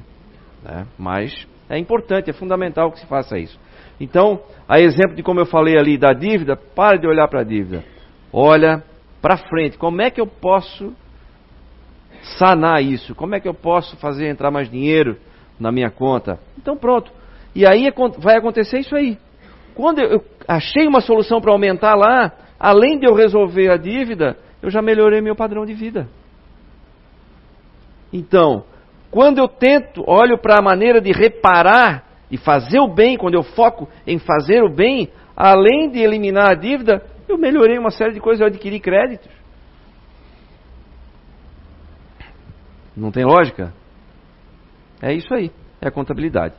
Né? 0.63 0.85
Mas 0.97 1.47
é 1.67 1.77
importante, 1.77 2.29
é 2.29 2.33
fundamental 2.33 2.91
que 2.91 2.99
se 2.99 3.05
faça 3.07 3.37
isso. 3.37 3.59
Então, 3.99 4.41
a 4.67 4.79
exemplo 4.79 5.15
de 5.15 5.23
como 5.23 5.39
eu 5.39 5.45
falei 5.45 5.77
ali 5.77 5.97
da 5.97 6.13
dívida, 6.13 6.55
pare 6.55 6.99
de 6.99 7.07
olhar 7.07 7.27
para 7.27 7.41
a 7.41 7.43
dívida. 7.43 7.83
Olha 8.31 8.83
para 9.21 9.37
frente. 9.37 9.77
Como 9.77 10.01
é 10.01 10.09
que 10.09 10.21
eu 10.21 10.27
posso 10.27 10.93
sanar 12.37 12.83
isso? 12.83 13.15
Como 13.15 13.35
é 13.35 13.39
que 13.39 13.47
eu 13.47 13.53
posso 13.53 13.97
fazer 13.97 14.27
entrar 14.27 14.51
mais 14.51 14.69
dinheiro 14.69 15.17
na 15.59 15.71
minha 15.71 15.89
conta? 15.89 16.39
Então 16.57 16.77
pronto. 16.77 17.11
E 17.55 17.67
aí 17.67 17.87
é 17.87 17.91
vai 18.19 18.37
acontecer 18.37 18.79
isso 18.79 18.95
aí. 18.95 19.17
Quando 19.73 19.99
eu 19.99 20.23
achei 20.47 20.87
uma 20.87 21.01
solução 21.01 21.41
para 21.41 21.51
aumentar 21.51 21.95
lá, 21.95 22.31
além 22.61 22.99
de 22.99 23.07
eu 23.07 23.15
resolver 23.15 23.71
a 23.71 23.77
dívida, 23.77 24.37
eu 24.61 24.69
já 24.69 24.81
melhorei 24.81 25.19
meu 25.19 25.35
padrão 25.35 25.65
de 25.65 25.73
vida. 25.73 26.07
Então, 28.13 28.63
quando 29.09 29.39
eu 29.39 29.47
tento, 29.47 30.03
olho 30.07 30.37
para 30.37 30.59
a 30.59 30.61
maneira 30.61 31.01
de 31.01 31.11
reparar 31.11 32.05
e 32.29 32.37
fazer 32.37 32.79
o 32.79 32.87
bem, 32.87 33.17
quando 33.17 33.33
eu 33.33 33.41
foco 33.41 33.89
em 34.05 34.19
fazer 34.19 34.63
o 34.63 34.69
bem, 34.69 35.09
além 35.35 35.89
de 35.89 35.99
eliminar 35.99 36.51
a 36.51 36.53
dívida, 36.53 37.03
eu 37.27 37.35
melhorei 37.35 37.79
uma 37.79 37.89
série 37.89 38.13
de 38.13 38.19
coisas, 38.19 38.41
eu 38.41 38.47
adquiri 38.47 38.79
créditos. 38.79 39.31
Não 42.95 43.11
tem 43.11 43.25
lógica? 43.25 43.73
É 45.01 45.11
isso 45.11 45.33
aí, 45.33 45.51
é 45.81 45.87
a 45.87 45.91
contabilidade. 45.91 46.53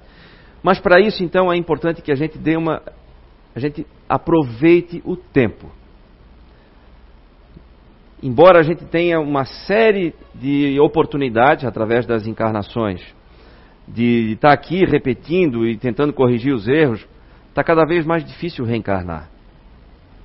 Mas 0.65 0.81
para 0.81 1.01
isso, 1.01 1.23
então, 1.23 1.53
é 1.53 1.57
importante 1.57 2.03
que 2.03 2.11
a 2.11 2.17
gente 2.17 2.39
dê 2.39 2.57
uma 2.57 2.83
a 3.55 3.61
gente 3.61 3.87
aproveite 4.09 5.03
o 5.05 5.15
tempo. 5.15 5.71
Embora 8.23 8.61
a 8.61 8.63
gente 8.63 8.85
tenha 8.85 9.19
uma 9.19 9.45
série 9.45 10.15
de 10.33 10.79
oportunidades 10.79 11.65
através 11.65 12.07
das 12.07 12.25
encarnações, 12.27 13.03
de 13.87 14.35
estar 14.35 14.53
aqui 14.53 14.85
repetindo 14.85 15.67
e 15.67 15.77
tentando 15.77 16.13
corrigir 16.13 16.55
os 16.55 16.69
erros, 16.69 17.05
está 17.49 17.65
cada 17.65 17.85
vez 17.85 18.07
mais 18.07 18.25
difícil 18.25 18.65
reencarnar. 18.65 19.29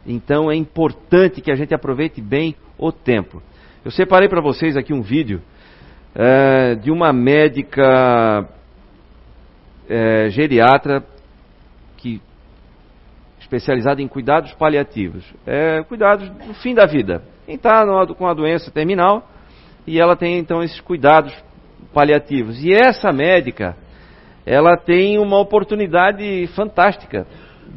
Então 0.06 0.52
é 0.52 0.56
importante 0.56 1.42
que 1.42 1.52
a 1.52 1.56
gente 1.56 1.74
aproveite 1.74 2.22
bem 2.22 2.56
o 2.78 2.92
tempo. 2.92 3.42
Eu 3.84 3.90
separei 3.90 4.30
para 4.30 4.42
vocês 4.42 4.78
aqui 4.78 4.94
um 4.94 5.02
vídeo 5.02 5.42
é, 6.14 6.76
de 6.76 6.92
uma 6.92 7.12
médica 7.12 8.48
é, 9.90 10.30
geriatra 10.30 11.04
especializada 13.48 14.02
em 14.02 14.08
cuidados 14.08 14.54
paliativos. 14.54 15.24
É, 15.46 15.82
cuidados 15.84 16.30
no 16.46 16.54
fim 16.56 16.76
da 16.76 16.86
vida. 16.86 17.24
Quem 17.46 17.56
está 17.56 17.84
com 18.18 18.28
a 18.28 18.34
doença 18.34 18.70
terminal 18.70 19.28
e 19.86 20.00
ela 20.00 20.16
tem 20.18 20.38
então 20.38 20.62
esses 20.62 20.82
cuidados 20.82 21.34
paliativos. 21.94 22.62
E 22.64 22.74
essa 22.74 23.12
médica, 23.14 23.76
ela 24.46 24.76
tem 24.76 25.18
uma 25.18 25.40
oportunidade 25.40 26.46
fantástica 26.48 27.26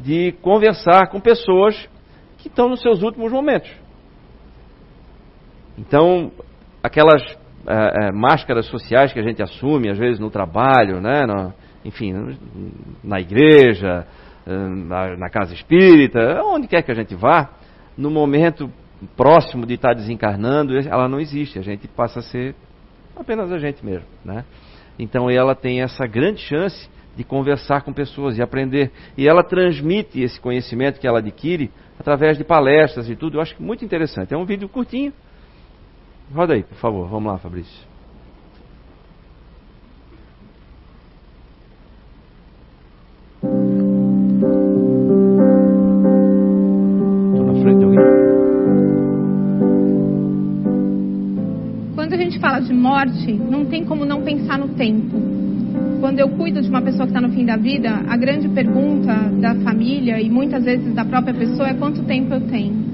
de 0.03 0.33
conversar 0.41 1.07
com 1.09 1.21
pessoas 1.21 1.89
que 2.37 2.49
estão 2.49 2.67
nos 2.67 2.81
seus 2.81 3.01
últimos 3.01 3.31
momentos. 3.31 3.71
Então, 5.77 6.31
aquelas 6.83 7.21
é, 7.65 8.07
é, 8.07 8.11
máscaras 8.11 8.65
sociais 8.65 9.13
que 9.13 9.19
a 9.19 9.23
gente 9.23 9.41
assume, 9.41 9.89
às 9.89 9.97
vezes 9.97 10.19
no 10.19 10.29
trabalho, 10.29 10.99
né, 10.99 11.25
no, 11.25 11.53
enfim, 11.85 12.13
na 13.03 13.21
igreja, 13.21 14.05
na, 14.45 15.17
na 15.17 15.29
casa 15.29 15.53
espírita, 15.53 16.41
onde 16.43 16.67
quer 16.67 16.81
que 16.81 16.91
a 16.91 16.95
gente 16.95 17.15
vá, 17.15 17.49
no 17.97 18.09
momento 18.09 18.71
próximo 19.15 19.65
de 19.65 19.75
estar 19.75 19.93
desencarnando, 19.93 20.77
ela 20.77 21.07
não 21.07 21.19
existe. 21.19 21.59
A 21.59 21.61
gente 21.61 21.87
passa 21.87 22.19
a 22.19 22.23
ser 22.23 22.55
apenas 23.15 23.51
a 23.51 23.57
gente 23.57 23.85
mesmo, 23.85 24.07
né? 24.23 24.45
Então 24.97 25.29
ela 25.29 25.55
tem 25.55 25.81
essa 25.81 26.05
grande 26.05 26.41
chance 26.41 26.89
de 27.15 27.23
conversar 27.23 27.81
com 27.81 27.91
pessoas 27.91 28.37
e 28.37 28.41
aprender. 28.41 28.91
E 29.17 29.27
ela 29.27 29.43
transmite 29.43 30.21
esse 30.21 30.39
conhecimento 30.39 30.99
que 30.99 31.07
ela 31.07 31.19
adquire 31.19 31.71
através 31.99 32.37
de 32.37 32.43
palestras 32.43 33.09
e 33.09 33.15
tudo. 33.15 33.37
Eu 33.37 33.41
acho 33.41 33.61
muito 33.61 33.83
interessante. 33.83 34.33
É 34.33 34.37
um 34.37 34.45
vídeo 34.45 34.69
curtinho. 34.69 35.13
Roda 36.33 36.53
aí, 36.53 36.63
por 36.63 36.77
favor. 36.77 37.07
Vamos 37.07 37.31
lá, 37.31 37.37
Fabrício. 37.37 37.90
Tem 53.65 53.83
como 53.83 54.05
não 54.05 54.21
pensar 54.21 54.59
no 54.59 54.69
tempo. 54.69 55.17
Quando 55.99 56.19
eu 56.19 56.29
cuido 56.29 56.61
de 56.61 56.69
uma 56.69 56.81
pessoa 56.81 57.05
que 57.07 57.13
está 57.13 57.21
no 57.21 57.33
fim 57.33 57.45
da 57.45 57.57
vida, 57.57 57.89
a 58.07 58.17
grande 58.17 58.49
pergunta 58.49 59.13
da 59.39 59.55
família 59.55 60.21
e 60.21 60.29
muitas 60.29 60.63
vezes 60.63 60.93
da 60.93 61.05
própria 61.05 61.33
pessoa 61.33 61.69
é 61.69 61.73
quanto 61.73 62.03
tempo 62.03 62.33
eu 62.33 62.41
tenho. 62.41 62.91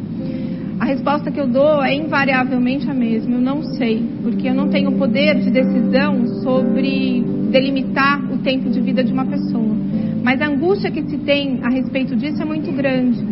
A 0.80 0.86
resposta 0.86 1.32
que 1.32 1.40
eu 1.40 1.48
dou 1.48 1.84
é 1.84 1.96
invariavelmente 1.96 2.90
a 2.90 2.94
mesma, 2.94 3.36
eu 3.36 3.42
não 3.42 3.64
sei, 3.64 4.04
porque 4.22 4.48
eu 4.48 4.54
não 4.54 4.70
tenho 4.70 4.92
poder 4.94 5.40
de 5.40 5.50
decisão 5.50 6.28
sobre 6.44 7.24
delimitar 7.52 8.22
o 8.32 8.38
tempo 8.38 8.70
de 8.70 8.80
vida 8.80 9.04
de 9.04 9.12
uma 9.12 9.26
pessoa. 9.26 9.76
Mas 10.24 10.40
a 10.42 10.48
angústia 10.48 10.92
que 10.92 11.02
se 11.04 11.18
tem 11.18 11.60
a 11.64 11.70
respeito 11.70 12.16
disso 12.16 12.42
é 12.42 12.46
muito 12.46 12.72
grande. 12.72 13.26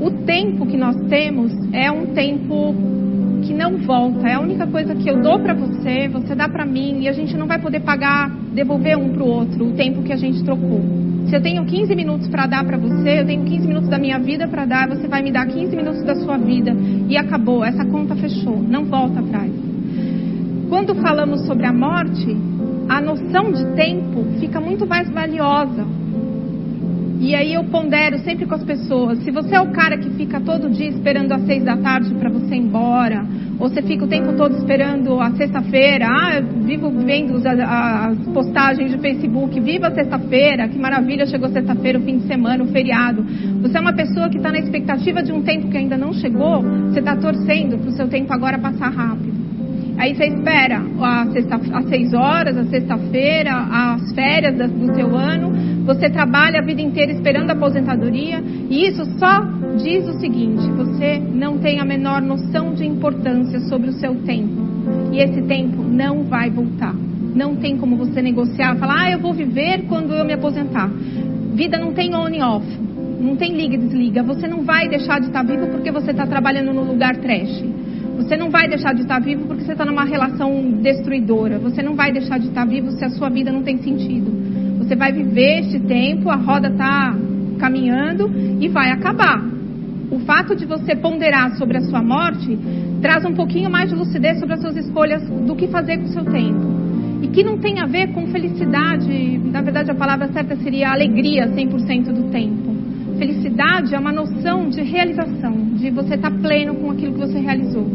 O 0.00 0.10
tempo 0.26 0.66
que 0.66 0.76
nós 0.76 0.96
temos 1.08 1.52
é 1.72 1.90
um 1.90 2.06
tempo 2.06 2.74
que 3.44 3.52
não 3.52 3.76
volta. 3.78 4.26
É 4.26 4.34
a 4.34 4.40
única 4.40 4.66
coisa 4.66 4.94
que 4.94 5.08
eu 5.08 5.20
dou 5.20 5.38
para 5.38 5.54
você, 5.54 6.08
você 6.08 6.34
dá 6.34 6.48
para 6.48 6.64
mim 6.64 7.02
e 7.02 7.08
a 7.08 7.12
gente 7.12 7.36
não 7.36 7.46
vai 7.46 7.58
poder 7.58 7.80
pagar, 7.80 8.30
devolver 8.52 8.96
um 8.96 9.10
para 9.10 9.22
o 9.22 9.28
outro 9.28 9.66
o 9.66 9.72
tempo 9.72 10.02
que 10.02 10.12
a 10.12 10.16
gente 10.16 10.42
trocou. 10.42 10.80
Se 11.28 11.36
eu 11.36 11.42
tenho 11.42 11.64
15 11.64 11.94
minutos 11.94 12.28
para 12.28 12.46
dar 12.46 12.64
para 12.64 12.76
você, 12.76 13.20
eu 13.20 13.26
tenho 13.26 13.44
15 13.44 13.66
minutos 13.66 13.88
da 13.88 13.98
minha 13.98 14.18
vida 14.18 14.48
para 14.48 14.64
dar, 14.64 14.88
você 14.88 15.06
vai 15.06 15.22
me 15.22 15.30
dar 15.30 15.46
15 15.46 15.74
minutos 15.76 16.02
da 16.04 16.14
sua 16.16 16.36
vida 16.36 16.74
e 17.08 17.16
acabou. 17.16 17.64
Essa 17.64 17.84
conta 17.84 18.14
fechou, 18.14 18.62
não 18.62 18.84
volta 18.84 19.20
atrás. 19.20 19.50
Quando 20.68 20.94
falamos 20.96 21.46
sobre 21.46 21.66
a 21.66 21.72
morte, 21.72 22.36
a 22.88 23.00
noção 23.00 23.52
de 23.52 23.64
tempo 23.74 24.24
fica 24.40 24.60
muito 24.60 24.86
mais 24.86 25.08
valiosa. 25.10 25.86
E 27.24 27.34
aí 27.34 27.54
eu 27.54 27.64
pondero 27.64 28.18
sempre 28.18 28.44
com 28.44 28.54
as 28.54 28.62
pessoas, 28.62 29.18
se 29.20 29.30
você 29.30 29.54
é 29.54 29.60
o 29.60 29.72
cara 29.72 29.96
que 29.96 30.10
fica 30.10 30.38
todo 30.42 30.68
dia 30.68 30.90
esperando 30.90 31.32
às 31.32 31.40
seis 31.46 31.64
da 31.64 31.74
tarde 31.74 32.12
para 32.16 32.28
você 32.28 32.54
ir 32.54 32.58
embora, 32.58 33.24
ou 33.58 33.70
você 33.70 33.80
fica 33.80 34.04
o 34.04 34.06
tempo 34.06 34.34
todo 34.34 34.54
esperando 34.58 35.18
a 35.18 35.30
sexta-feira, 35.30 36.06
ah, 36.06 36.42
vivo 36.42 36.90
vendo 36.90 37.36
as, 37.36 37.46
as 37.46 38.18
postagens 38.26 38.92
de 38.92 38.98
Facebook, 38.98 39.58
viva 39.58 39.90
sexta-feira, 39.90 40.68
que 40.68 40.78
maravilha, 40.78 41.24
chegou 41.24 41.48
sexta-feira, 41.48 41.98
o 41.98 42.02
fim 42.02 42.18
de 42.18 42.26
semana, 42.26 42.62
o 42.62 42.66
feriado. 42.66 43.24
Você 43.62 43.78
é 43.78 43.80
uma 43.80 43.94
pessoa 43.94 44.28
que 44.28 44.36
está 44.36 44.52
na 44.52 44.58
expectativa 44.58 45.22
de 45.22 45.32
um 45.32 45.40
tempo 45.40 45.70
que 45.70 45.78
ainda 45.78 45.96
não 45.96 46.12
chegou, 46.12 46.60
você 46.60 46.98
está 46.98 47.16
torcendo 47.16 47.78
para 47.78 47.88
o 47.88 47.92
seu 47.92 48.06
tempo 48.06 48.34
agora 48.34 48.58
passar 48.58 48.90
rápido. 48.90 49.33
Aí 49.96 50.14
você 50.14 50.26
espera 50.26 50.82
às 51.72 51.88
seis 51.88 52.12
horas, 52.12 52.56
a 52.56 52.64
sexta-feira, 52.64 53.52
as 53.54 54.12
férias 54.12 54.56
do 54.70 54.94
seu 54.94 55.16
ano, 55.16 55.52
você 55.84 56.10
trabalha 56.10 56.60
a 56.60 56.64
vida 56.64 56.80
inteira 56.80 57.12
esperando 57.12 57.50
a 57.50 57.52
aposentadoria, 57.52 58.42
e 58.70 58.86
isso 58.86 59.04
só 59.18 59.42
diz 59.76 60.06
o 60.08 60.18
seguinte: 60.18 60.66
você 60.70 61.18
não 61.18 61.58
tem 61.58 61.78
a 61.78 61.84
menor 61.84 62.22
noção 62.22 62.74
de 62.74 62.84
importância 62.84 63.60
sobre 63.60 63.90
o 63.90 63.92
seu 63.92 64.14
tempo. 64.22 64.64
E 65.12 65.18
esse 65.18 65.42
tempo 65.42 65.82
não 65.82 66.24
vai 66.24 66.50
voltar. 66.50 66.94
Não 67.34 67.56
tem 67.56 67.76
como 67.76 67.96
você 67.96 68.22
negociar, 68.22 68.76
falar, 68.76 69.02
ah, 69.02 69.10
eu 69.10 69.18
vou 69.18 69.32
viver 69.32 69.84
quando 69.88 70.14
eu 70.14 70.24
me 70.24 70.32
aposentar. 70.32 70.88
Vida 71.54 71.78
não 71.78 71.92
tem 71.92 72.14
on 72.14 72.28
e 72.28 72.40
off. 72.40 72.66
Não 73.20 73.36
tem 73.36 73.56
liga 73.56 73.74
e 73.74 73.78
desliga. 73.78 74.22
Você 74.22 74.46
não 74.46 74.62
vai 74.62 74.88
deixar 74.88 75.20
de 75.20 75.26
estar 75.26 75.42
vivo 75.42 75.66
porque 75.68 75.90
você 75.90 76.10
está 76.10 76.26
trabalhando 76.26 76.72
no 76.72 76.84
lugar 76.84 77.16
trash. 77.16 77.64
Você 78.16 78.36
não 78.36 78.50
vai 78.50 78.68
deixar 78.68 78.94
de 78.94 79.02
estar 79.02 79.20
vivo 79.20 79.46
porque 79.46 79.64
você 79.64 79.72
está 79.72 79.84
numa 79.84 80.04
relação 80.04 80.70
destruidora. 80.82 81.58
Você 81.58 81.82
não 81.82 81.94
vai 81.94 82.12
deixar 82.12 82.38
de 82.38 82.48
estar 82.48 82.64
vivo 82.64 82.90
se 82.92 83.04
a 83.04 83.10
sua 83.10 83.28
vida 83.28 83.52
não 83.52 83.62
tem 83.62 83.78
sentido. 83.78 84.30
Você 84.78 84.94
vai 84.94 85.12
viver 85.12 85.60
este 85.60 85.80
tempo, 85.80 86.30
a 86.30 86.36
roda 86.36 86.68
está 86.68 87.16
caminhando 87.58 88.30
e 88.60 88.68
vai 88.68 88.90
acabar. 88.90 89.42
O 90.10 90.18
fato 90.20 90.54
de 90.54 90.66
você 90.66 90.94
ponderar 90.94 91.56
sobre 91.56 91.78
a 91.78 91.80
sua 91.82 92.02
morte 92.02 92.58
traz 93.00 93.24
um 93.24 93.34
pouquinho 93.34 93.70
mais 93.70 93.88
de 93.88 93.94
lucidez 93.94 94.38
sobre 94.38 94.54
as 94.54 94.60
suas 94.60 94.76
escolhas 94.76 95.22
do 95.28 95.56
que 95.56 95.68
fazer 95.68 95.98
com 95.98 96.04
o 96.04 96.08
seu 96.08 96.24
tempo. 96.24 96.74
E 97.22 97.28
que 97.28 97.42
não 97.42 97.58
tem 97.58 97.80
a 97.80 97.86
ver 97.86 98.12
com 98.12 98.26
felicidade, 98.28 99.38
na 99.38 99.62
verdade 99.62 99.90
a 99.90 99.94
palavra 99.94 100.28
certa 100.28 100.56
seria 100.56 100.90
alegria 100.90 101.48
100% 101.48 102.12
do 102.12 102.30
tempo. 102.30 102.63
Felicidade 103.18 103.94
é 103.94 103.98
uma 103.98 104.12
noção 104.12 104.68
de 104.68 104.82
realização, 104.82 105.52
de 105.74 105.90
você 105.90 106.14
estar 106.14 106.30
tá 106.30 106.38
pleno 106.38 106.74
com 106.74 106.90
aquilo 106.90 107.12
que 107.14 107.20
você 107.20 107.38
realizou. 107.38 107.86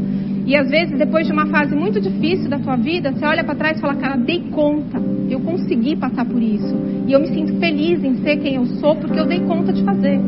E 0.45 0.55
às 0.55 0.69
vezes, 0.69 0.97
depois 0.97 1.27
de 1.27 1.33
uma 1.33 1.45
fase 1.45 1.75
muito 1.75 2.01
difícil 2.01 2.49
da 2.49 2.57
sua 2.59 2.75
vida, 2.75 3.11
você 3.11 3.25
olha 3.25 3.43
para 3.43 3.53
trás 3.53 3.77
e 3.77 3.81
fala: 3.81 3.95
Cara, 3.95 4.15
dei 4.15 4.45
conta, 4.49 4.99
eu 5.29 5.39
consegui 5.41 5.95
passar 5.95 6.25
por 6.25 6.41
isso. 6.41 6.75
E 7.05 7.11
eu 7.11 7.19
me 7.19 7.27
sinto 7.27 7.59
feliz 7.59 8.03
em 8.03 8.15
ser 8.23 8.37
quem 8.37 8.55
eu 8.55 8.65
sou 8.65 8.95
porque 8.95 9.19
eu 9.19 9.27
dei 9.27 9.41
conta 9.41 9.71
de 9.71 9.83
fazer. 9.83 10.19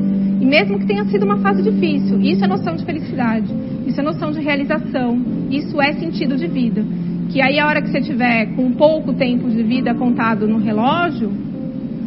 E 0.42 0.46
mesmo 0.46 0.78
que 0.78 0.86
tenha 0.86 1.06
sido 1.06 1.24
uma 1.24 1.38
fase 1.38 1.64
difícil, 1.64 2.20
isso 2.22 2.44
é 2.44 2.48
noção 2.48 2.76
de 2.76 2.86
felicidade, 2.86 3.48
isso 3.88 4.00
é 4.00 4.04
noção 4.04 4.32
de 4.32 4.42
realização, 4.42 5.20
isso 5.50 5.82
é 5.82 5.94
sentido 5.94 6.36
de 6.36 6.48
vida. 6.48 6.84
Que 7.30 7.42
aí, 7.42 7.60
a 7.60 7.66
hora 7.66 7.82
que 7.82 7.90
você 7.90 8.02
tiver 8.02 8.48
com 8.56 8.72
pouco 8.74 9.14
tempo 9.14 9.50
de 9.50 9.64
vida 9.64 9.94
contado 9.96 10.48
no 10.48 10.58
relógio, 10.58 11.32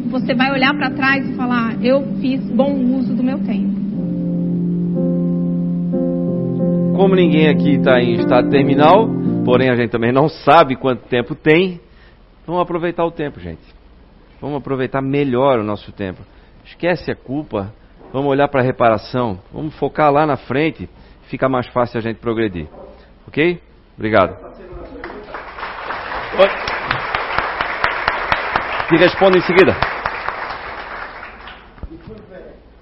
você 0.09 0.33
vai 0.33 0.51
olhar 0.51 0.73
para 0.75 0.91
trás 0.91 1.27
e 1.27 1.35
falar: 1.35 1.83
Eu 1.83 2.01
fiz 2.19 2.41
bom 2.51 2.73
uso 2.97 3.15
do 3.15 3.23
meu 3.23 3.39
tempo. 3.39 3.75
Como 6.95 7.13
ninguém 7.13 7.49
aqui 7.49 7.75
está 7.75 8.01
em 8.01 8.13
estado 8.13 8.49
terminal, 8.49 9.07
porém 9.43 9.69
a 9.69 9.75
gente 9.75 9.91
também 9.91 10.11
não 10.11 10.29
sabe 10.29 10.75
quanto 10.75 11.07
tempo 11.07 11.35
tem, 11.35 11.81
vamos 12.47 12.61
aproveitar 12.61 13.05
o 13.05 13.11
tempo, 13.11 13.39
gente. 13.39 13.61
Vamos 14.39 14.57
aproveitar 14.57 15.01
melhor 15.01 15.59
o 15.59 15.63
nosso 15.63 15.91
tempo. 15.91 16.21
Esquece 16.63 17.11
a 17.11 17.15
culpa, 17.15 17.73
vamos 18.13 18.29
olhar 18.29 18.47
para 18.47 18.61
a 18.61 18.63
reparação, 18.63 19.39
vamos 19.53 19.77
focar 19.77 20.11
lá 20.11 20.25
na 20.25 20.37
frente, 20.37 20.89
fica 21.23 21.49
mais 21.49 21.67
fácil 21.67 21.97
a 21.97 22.01
gente 22.01 22.17
progredir. 22.17 22.67
Ok? 23.27 23.59
Obrigado. 23.95 24.37
Te 28.87 28.95
respondo 28.97 29.37
em 29.37 29.41
seguida. 29.41 29.94